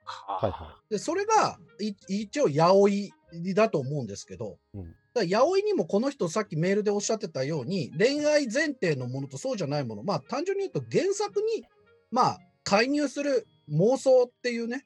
[0.06, 11.66] はいはで、それがい一応八百だと思うんですけど、うんだ八百にもこの人さっきメールでおっしゃってたように、恋愛前提のものとそうじゃないもの、まあ単純に言うと原作に、
[12.12, 14.86] まあ介入する妄想っていうね、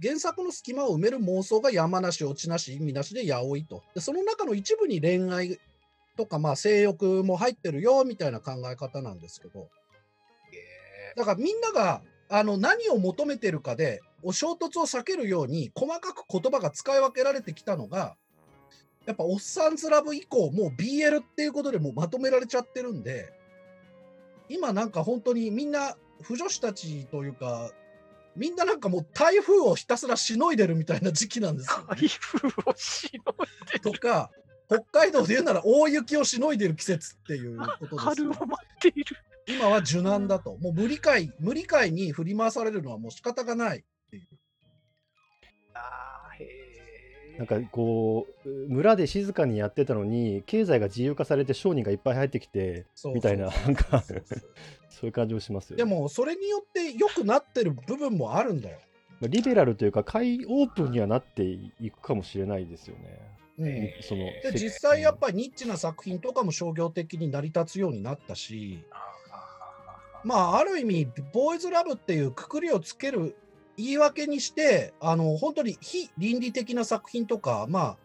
[0.00, 3.82] 原作の隙間を埋める妄想が山なし、落ちなし、意味なしで八百と。
[3.96, 5.58] で、その中の一部に恋愛
[6.16, 9.68] とか、まあ性欲も入ってるよ、みたいな考え方なんですけど、へ
[11.16, 18.16] だからみんながあの何を求めてるかでお衝突を避けるように細かく言葉が使い分けられてきたのが
[19.04, 23.30] やっぱ「おっさんずラブ」以降もう BL っていうことでもうまとめられちゃってるんで
[24.48, 27.70] 今なんか本当にみんな腐女子たちというか
[28.34, 31.84] みんななんかもう台風をひたすらしのいでるみたいな時期なんですよ、ね。
[31.88, 33.80] 台風をしのいでる。
[33.80, 34.30] とか
[34.80, 38.38] 北海道で言うなら大雪をしのいでる季節っていうことです、春をね。
[38.46, 39.16] 待っている。
[39.46, 40.56] 今は受難だと。
[40.58, 44.22] もう無理解、無理解に振り回されるのはもう仕方がないっていう。
[45.74, 47.38] あーへえ。
[47.38, 54.14] なんかこう村で静かにやってたのに経済が自由化されて商人がいっぱい入ってきてみたいななんかそ
[55.04, 58.78] ういう感じもしますよ、でも、それによって良くなってる部分もあるんだよ。
[59.20, 63.18] まあリベラルというか開オープンにはなっていくかもしれないですよね。
[63.58, 63.68] うん。
[63.68, 68.84] えーそので、実際やっぱりニッチな作品とかも商業的に成り立つようになったし、
[70.24, 73.36] まあ、ある意味、ボーイズラブっていうくくりをつける
[73.76, 77.96] 言い訳にして、あの、本当に非倫理的な作品とか、まあ、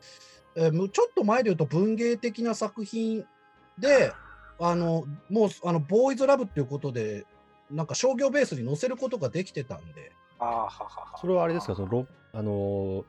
[0.56, 3.26] えーむちょっと前で言うと文芸的な作品
[3.78, 4.12] で、
[4.60, 7.26] あの、もう、あの、ボーイズラブっていうことで、
[7.70, 11.18] なんか商業ベースに載せることができてたんで、あーははは。
[11.20, 13.04] それはあれですか、そのロあのー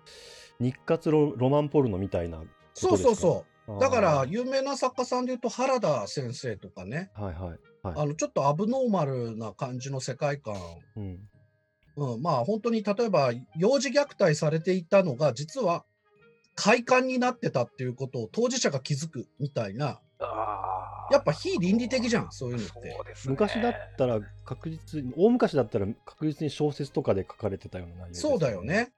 [0.61, 2.42] 日活ロロマンポルノみたいな
[2.74, 3.76] そうそうそう。
[3.76, 7.59] うだから、有名な作家さんで言うと、原田先生とかね、はいはい。
[7.82, 10.54] あの、ちょっとアブノーマルな感じの世界観。
[10.96, 11.18] うん。
[11.96, 15.84] うん、まあ、本当に例えば、幼児虐待されていたのが、実は、
[16.54, 20.00] 快感になってたっていうことを当事者が気づくみたいな、
[21.11, 22.72] やっぱ非倫理的じゃん、そういうのって。
[22.72, 23.30] そうですね。
[23.32, 28.92] 昔だったら確実に、大昔だったら確実に小説とかで書かれてたような内容ですそうだよね。。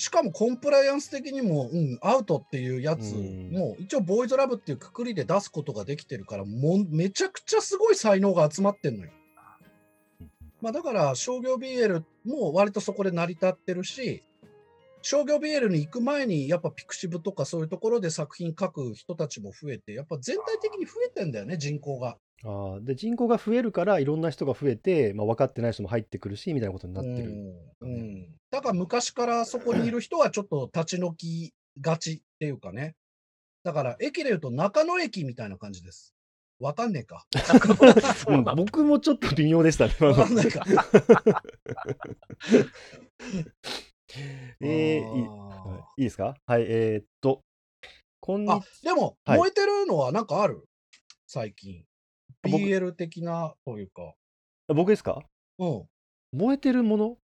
[0.00, 9.10] しかもコンプライアンス的にも、うん、アウトっていうやつうんも、一応ボーイズラブっていうくくりで出すことができてるから、もうめちゃくちゃすごい才能が集まってんのよ。
[10.62, 14.24] まあだから商業 BL も割とそこで成り立ってるし、
[15.02, 22.16] 商業 BL に行く前にやっぱピクシブとかそういうところで作品書く人たちも増えて、やっぱ全体的に増えてんだよね、人口が。
[22.42, 27.30] あーで人口が増えるからいろんな人が増えて、まあ、分かってない人も入ってくるしみたいなことになってる。
[27.82, 32.94] うんうん、だから昔からそこにいる人はちょっと立ち退きがちっていうかね。
[33.62, 36.14] だから駅で言うと中野駅みたいな感じです。
[36.60, 37.26] わかんねえか。
[38.56, 39.94] 僕もちょっと微妙でしたね。
[39.98, 40.64] 今わのかんないか。
[44.62, 44.68] えー
[44.98, 46.34] いいあはいいいですか？
[46.46, 47.42] はい、えーっと、
[48.20, 50.64] こんにーあでも、はい燃えてるのはなんかある？
[51.26, 51.84] 最近。
[52.42, 54.14] あ僕 BL 的なというか。
[54.68, 55.22] 僕ですか？
[55.58, 55.84] うん。
[56.32, 57.16] 燃えてるもの？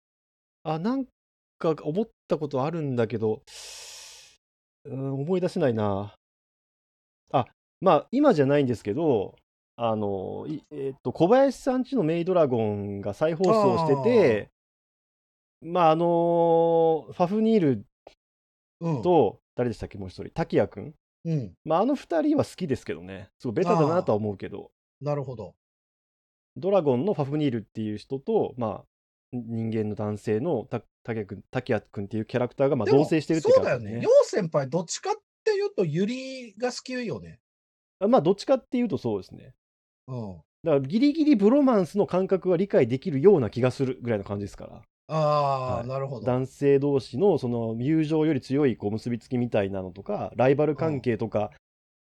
[0.64, 1.06] あ、なん
[1.58, 3.42] か思ったことあるんだけど、
[4.84, 6.14] うん、思い出せないな。
[7.32, 7.46] あ、
[7.80, 9.36] まあ、今じゃないんですけど、
[9.76, 14.50] あの、いえーっと、小林さんちのメイドラゴンが再放送してて、
[15.62, 17.84] まあ、あのファフニール
[18.80, 19.02] うん。
[19.02, 20.94] と、誰でしたっけ、もう一人、滝谷くん。
[21.24, 21.52] うん。
[21.64, 23.28] まあ、あの二人は好きですけどね。
[23.38, 24.70] すごいベタだなとは思うけど、
[25.00, 25.54] なるほど。
[26.56, 28.84] ドラゴンのファフニールっていう人と、まあ、
[29.32, 33.84] 人間の男性のた滝谷くん滝谷くんっていうキャラクターがまあでも同棲してるっていうそうだよね。
[33.84, 37.40] キャラクターね陽先輩、どっちかっていうと、ゆりが好きよね。
[38.00, 39.54] あまあ、どっちかっていうとそうですね。
[40.08, 40.36] うん。
[40.64, 44.82] だからギリギリブロマンスの感覚は理解できるような気がするぐらいの感じですから。
[45.08, 46.26] ああ、はいなるほど。
[46.26, 51.52] 男性同士のその友情より強いこう結びつきみたいなのとか、ライバル関係とか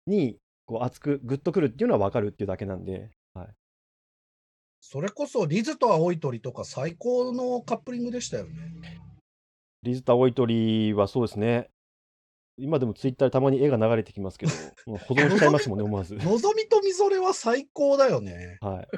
[0.07, 3.49] にこう熱くグッとくるっていうのは分かるっていうだけなんで、はい、
[4.83, 9.01] それこそ、リズと青い鳥とか最高のカップリングでしたよね。
[9.85, 11.71] リズと青い鳥はそうですね。
[12.59, 14.53] 今でもツイッターでたまに絵が流れてきますけど、
[14.99, 16.15] 保存しちゃいますもんね、思わず。
[16.23, 18.59] のぞみとみぞれは最高だよね。
[18.61, 18.89] はい。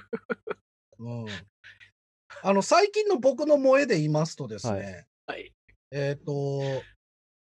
[1.00, 1.26] うん。
[2.42, 5.52] あの、最近の僕の萌えで言いますとですね、ははい。
[5.90, 6.60] えっ、と、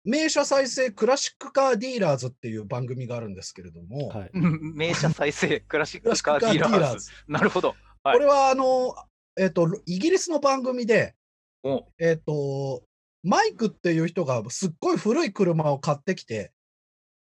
[0.05, 4.29] 名車再生クラシックカーディーラーズっていう番組があるんですけれども、はい。
[4.33, 6.79] う ん名車再生、クラシックカーディーラーズ。
[6.79, 7.11] ラーズ。
[7.27, 7.69] なるほど。
[7.69, 7.79] はい
[8.13, 8.95] これはあの、
[9.37, 11.15] えっ、と、イギリスの番組で、
[11.63, 12.83] おえっ、と、
[13.23, 16.53] マイクっていう人がすっごい古い車を買ってきて、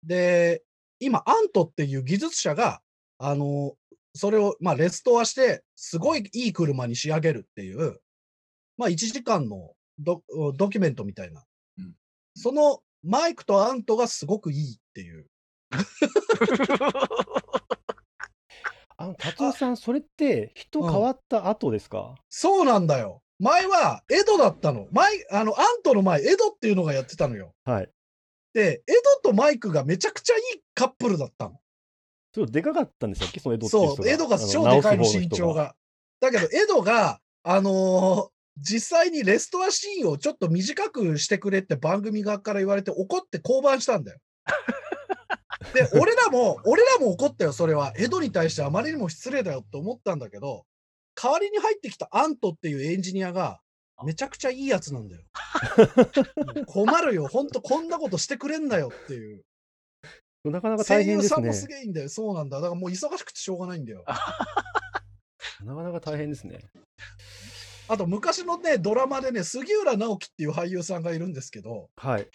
[0.04, 0.62] で、
[1.00, 2.82] 今、アントっていう技術者が、
[3.20, 3.76] あの、
[4.14, 8.02] それを、まあ、レストアして、すごいいい車に仕上げるっていう、
[8.78, 10.22] まあ、1時間のド
[10.56, 11.44] ドキュメントみたいな。
[12.40, 15.26] うんそのマイクとアントがすごくいいっていう。
[18.98, 23.22] あの、達夫さん、それって人変わった後ですか、そうなんだよ。
[23.40, 24.88] 前はエドだったの。
[24.92, 27.54] 前、あの、アントの前、エドっていうのがやってたのよ。
[27.64, 27.90] はい。
[28.54, 31.62] で、エドとマイクがめちゃくちゃいいカップルだったの。
[32.34, 33.40] すごいでかかったんでしたっけ？
[33.40, 35.54] そのエドっていう人そう、エドが超でかいの、身長。
[35.54, 35.76] が。
[36.20, 44.20] だけど、エドが、あのー実際にレストアシーンをちょっと短くしてくれって番組側から言われて怒って降板したんだよ。
[45.74, 47.94] で、俺らも、俺らも怒ったよ、それは。
[47.98, 50.66] エドに対してあまりにも失礼だよって思ったんだけど、
[51.16, 53.60] 代わりに入ってきたアントっていうエンジニアが、
[54.06, 55.24] めちゃくちゃいいやつなんだよ。
[56.68, 59.44] 困るよ、ほんとこんなことしてくれんなよっていう。
[60.46, 61.54] なかなか大変ですね声優さんも。
[61.54, 62.10] すげえいいんだよ。
[62.10, 62.58] そうなんだ。
[62.58, 64.06] だからもう忙しくてしょうがないんだよ。
[65.66, 66.60] なかなか大変ですね。
[67.90, 72.28] あと昔のね、ドラマでね、杉浦直樹っていう俳優さんがいるんですけど、はい。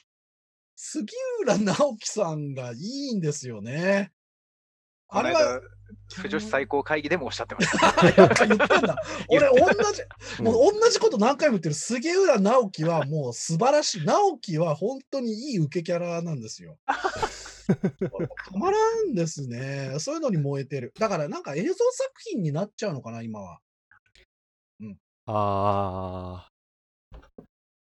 [0.75, 2.77] 杉浦直樹さんがい
[3.13, 4.11] いんですよね。
[5.09, 5.61] あれは、
[6.13, 7.87] 不女子最高会議でもおっしゃってました。
[8.21, 9.01] やっぱ言ってんだ。
[9.31, 10.03] 俺、同じ、
[10.41, 11.75] うんもう同じこと何回も言ってる。
[11.77, 14.05] 杉浦直樹はもう素晴らしい。
[14.05, 16.79] 直樹は本当にいい受けキャラなんですよ。
[16.89, 19.95] たまらんですね。
[20.01, 20.93] そういうのに燃えてる。
[20.99, 23.61] だからなんか映像作品になっちゃうのかな、今は。
[25.27, 26.51] ああ。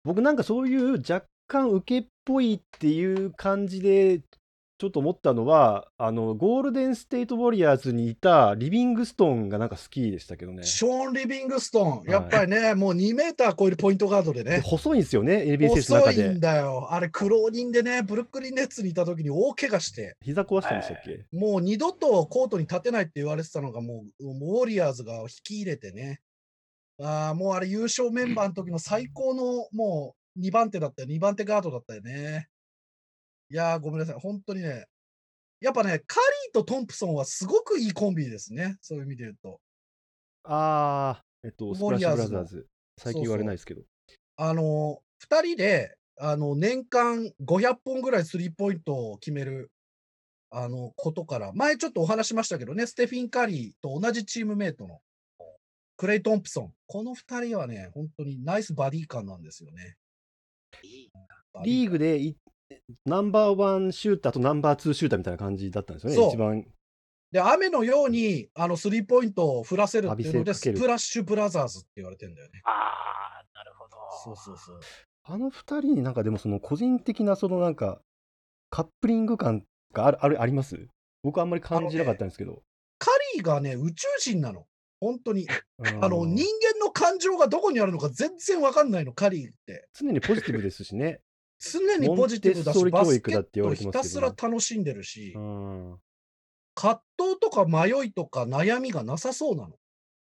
[0.04, 4.24] 僕なんかそういう若干受けっぽいっていう感じで、ち
[4.84, 10.64] ちょっと思ったのは、あの、ゴールデンステイト・ウォリアーズにいたリビングストーンがなんか好きでしたけどね。
[10.64, 14.62] ショーン・リビングストーン、いやっぱりね、もう2メーター超えるポイントガードででね。
[14.62, 16.40] 細いんですよね、手の中で遅いん。
[16.42, 16.92] だよ。
[16.92, 26.20] あれ、苦労人でね、ブルックリン・ネッツにいた時に大怪我して、膝壊したんでしたっけ、もう二度とコートに立てないって言われてたのが、もうウォリアーズが引き入れてね。
[27.00, 32.48] あーもうあれ、優勝メンバーの時の最高のもう2番手だったよ、2番手ガードだったよね。
[33.50, 34.86] いやー、ごめんなさい、本当にね。
[35.60, 39.60] やっぱね、カリーとトンプソンはすごくいいコンビですね、そういう意味で言うと。
[40.44, 42.68] ああ、えっと、ウスプラッシュブラザーズ。
[42.98, 43.82] 最近言われないですけど。
[44.36, 49.72] あの、2人で、あの、年間500本ぐらいスリーポイントを決める、
[50.52, 55.00] あの、ことから、前ちょっとお話しましたけどね、ステフィン・カリーと同じチームメイトの
[55.98, 56.74] クレイ・トンプソン。
[56.88, 59.96] この2人はね、本当にナイスバディ感なんですよね。
[61.64, 62.36] リーグでい
[63.06, 66.66] ナンバーワンシューターとナンバーツーシューターみたいな感じだったんですよね、一番。
[67.32, 72.62] で、雨のように、あの、スリーポイントを降らせるっていうので、スプラッシュブラザーズって言われてんだよね。
[72.64, 72.72] あ
[73.42, 73.98] あ、なるほど。
[74.24, 74.80] そうそうそう。
[75.26, 78.02] あの二人になんかでもその個人的なそのなんか
[78.70, 79.64] カップリング感
[79.94, 80.88] があるあるあります？
[81.24, 82.62] 僕あんまり感じなかったんですけど。
[83.00, 84.66] カリーがね、宇宙人なの。
[85.04, 85.48] 本当に。
[85.50, 89.90] ああの、人間の感情がどこにあるのか全然わかんないの、カリーって。
[89.94, 91.22] 常にポジティブですしね。
[91.60, 96.00] 常にポジティブだし、バスケットひたすら楽しんでるしう、ん、
[96.76, 99.76] 葛藤とか迷いとか悩みがなさそうなの。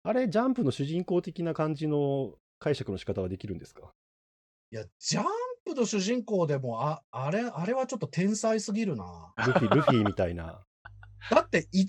[0.04, 3.92] あれ、ジャンプの主人公的な感じの解釈の仕方はできるんですか？
[4.72, 5.26] いや、ジャン
[5.66, 9.34] プの主人公でも、ああれ、あれはちょっと天才すぎるな。
[9.38, 10.64] ルフィ、ルフィみたいな。
[11.32, 11.88] だって1ミリ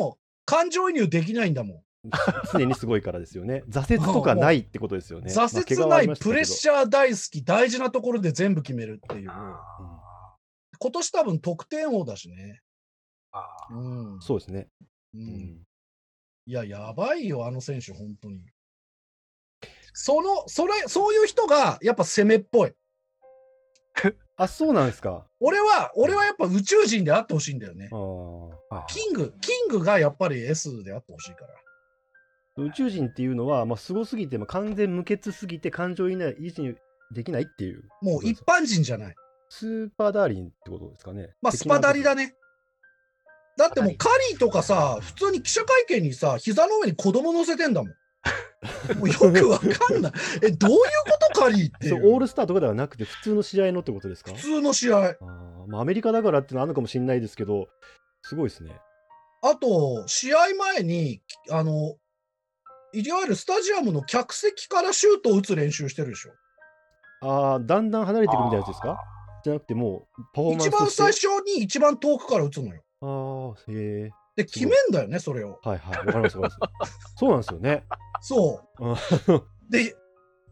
[0.00, 1.82] も感情移入できないんだもん。
[2.52, 3.62] 常にすごいからですよね。
[3.68, 5.32] 挫折とかないってことですよね。
[5.32, 9.30] 挫折ない、プレッシャー大好き、大事なところで全部決めるっていう。
[9.30, 10.36] あ
[10.78, 12.60] 今年多分得点王だしね。
[13.70, 14.20] うん。
[14.20, 14.68] そうですね。
[15.14, 15.66] ううんん
[16.48, 18.46] いや、やばいよ、あの選手、本当に。
[19.92, 22.72] その、それ、そういう人が、やっぱ攻めっぽい。
[24.36, 25.26] あ、そうなんですか。
[25.40, 27.88] 俺は、俺はやっぱ宇宙人であってほしいんだよね
[28.88, 31.54] キング、キングがやっぱり S であってほしいから。
[32.58, 36.76] 宇宙人っていうのは、まあ、すごすぎて、まあ、完全無欠すぎて感情移入維持
[37.12, 37.82] できないっていう。
[38.02, 39.14] もう一般人じゃない。
[39.48, 41.34] スーパーダーリンってことですかね。
[41.42, 42.26] まあ、スパダリだね。
[42.26, 42.34] ね。
[43.56, 47.94] だってもうカリーとかさ、普通に記者会見にさ、膝の上に子供乗せてんだもん。
[48.98, 50.12] もうよくわかんない。
[50.42, 51.92] え、どういうことカリーって。
[51.92, 54.32] オールスターとかではなくて、普通の試合のってことですか？
[54.34, 54.98] 普通の試合。
[54.98, 57.68] あーまあ、アメリカだからってのはあるのかもしれないですけど、
[58.22, 58.72] すごいですね。
[59.42, 61.96] あと、試合前に、あの、
[62.92, 66.30] いわゆるスタジアムの客席からシュートを打つ練習してるでしょ。
[67.22, 68.98] ああ、だんだん離れていくみたいなやつですか？
[69.44, 72.82] じゃなくて、もう、パフォーマンス一番最初に一番遠くから打つのよ。
[73.00, 74.10] ああ、へえ。
[74.36, 75.58] で、決めんだよね、それを。
[75.62, 76.94] はいはい、わかりますわかります。
[77.16, 77.84] そうなんですよね。
[78.20, 78.92] そう。
[78.92, 78.96] あ
[79.70, 79.94] で、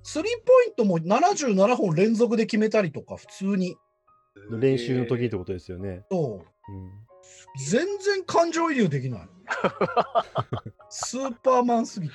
[0.02, 3.76] スリーポイントも77本連続で決めたりとか、普通に。
[4.50, 6.04] 練習の時ってことですよね。
[6.10, 6.72] そう。
[6.72, 7.03] うん
[7.70, 9.28] 全然感情移入できない。
[10.90, 12.14] スーパーマンすぎて。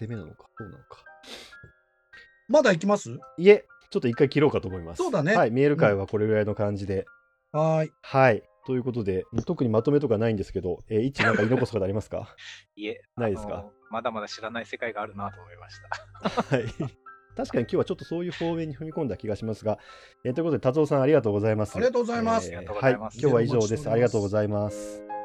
[0.00, 1.04] 攻めなのか、そうなのか。
[2.48, 3.18] まだ行きます？
[3.38, 4.98] いえ、ちょっと一回切ろうかと思います。
[4.98, 7.04] そうだねはい、メール会はこれぐらいの感じで。
[7.52, 7.92] はーい。
[8.02, 8.42] はい。
[8.66, 12.34] ということで、特にまとめとかないんですけど、えー、一なんか言い残すことありますか？
[12.76, 13.58] いえ、ないですか？
[13.58, 15.76] あのまだまだ知らない世界があるなと思いまし
[16.50, 16.56] た。
[16.56, 16.64] はい。
[17.36, 19.78] 確かに今日はちょっとそういう方面に踏み込んだ気がしますが、
[20.24, 21.76] えーということで、達夫さんありがとうございます。
[21.76, 22.50] ありがとうございます。
[22.50, 23.90] はい、今日は以上です。
[23.90, 25.15] ありがとうございます。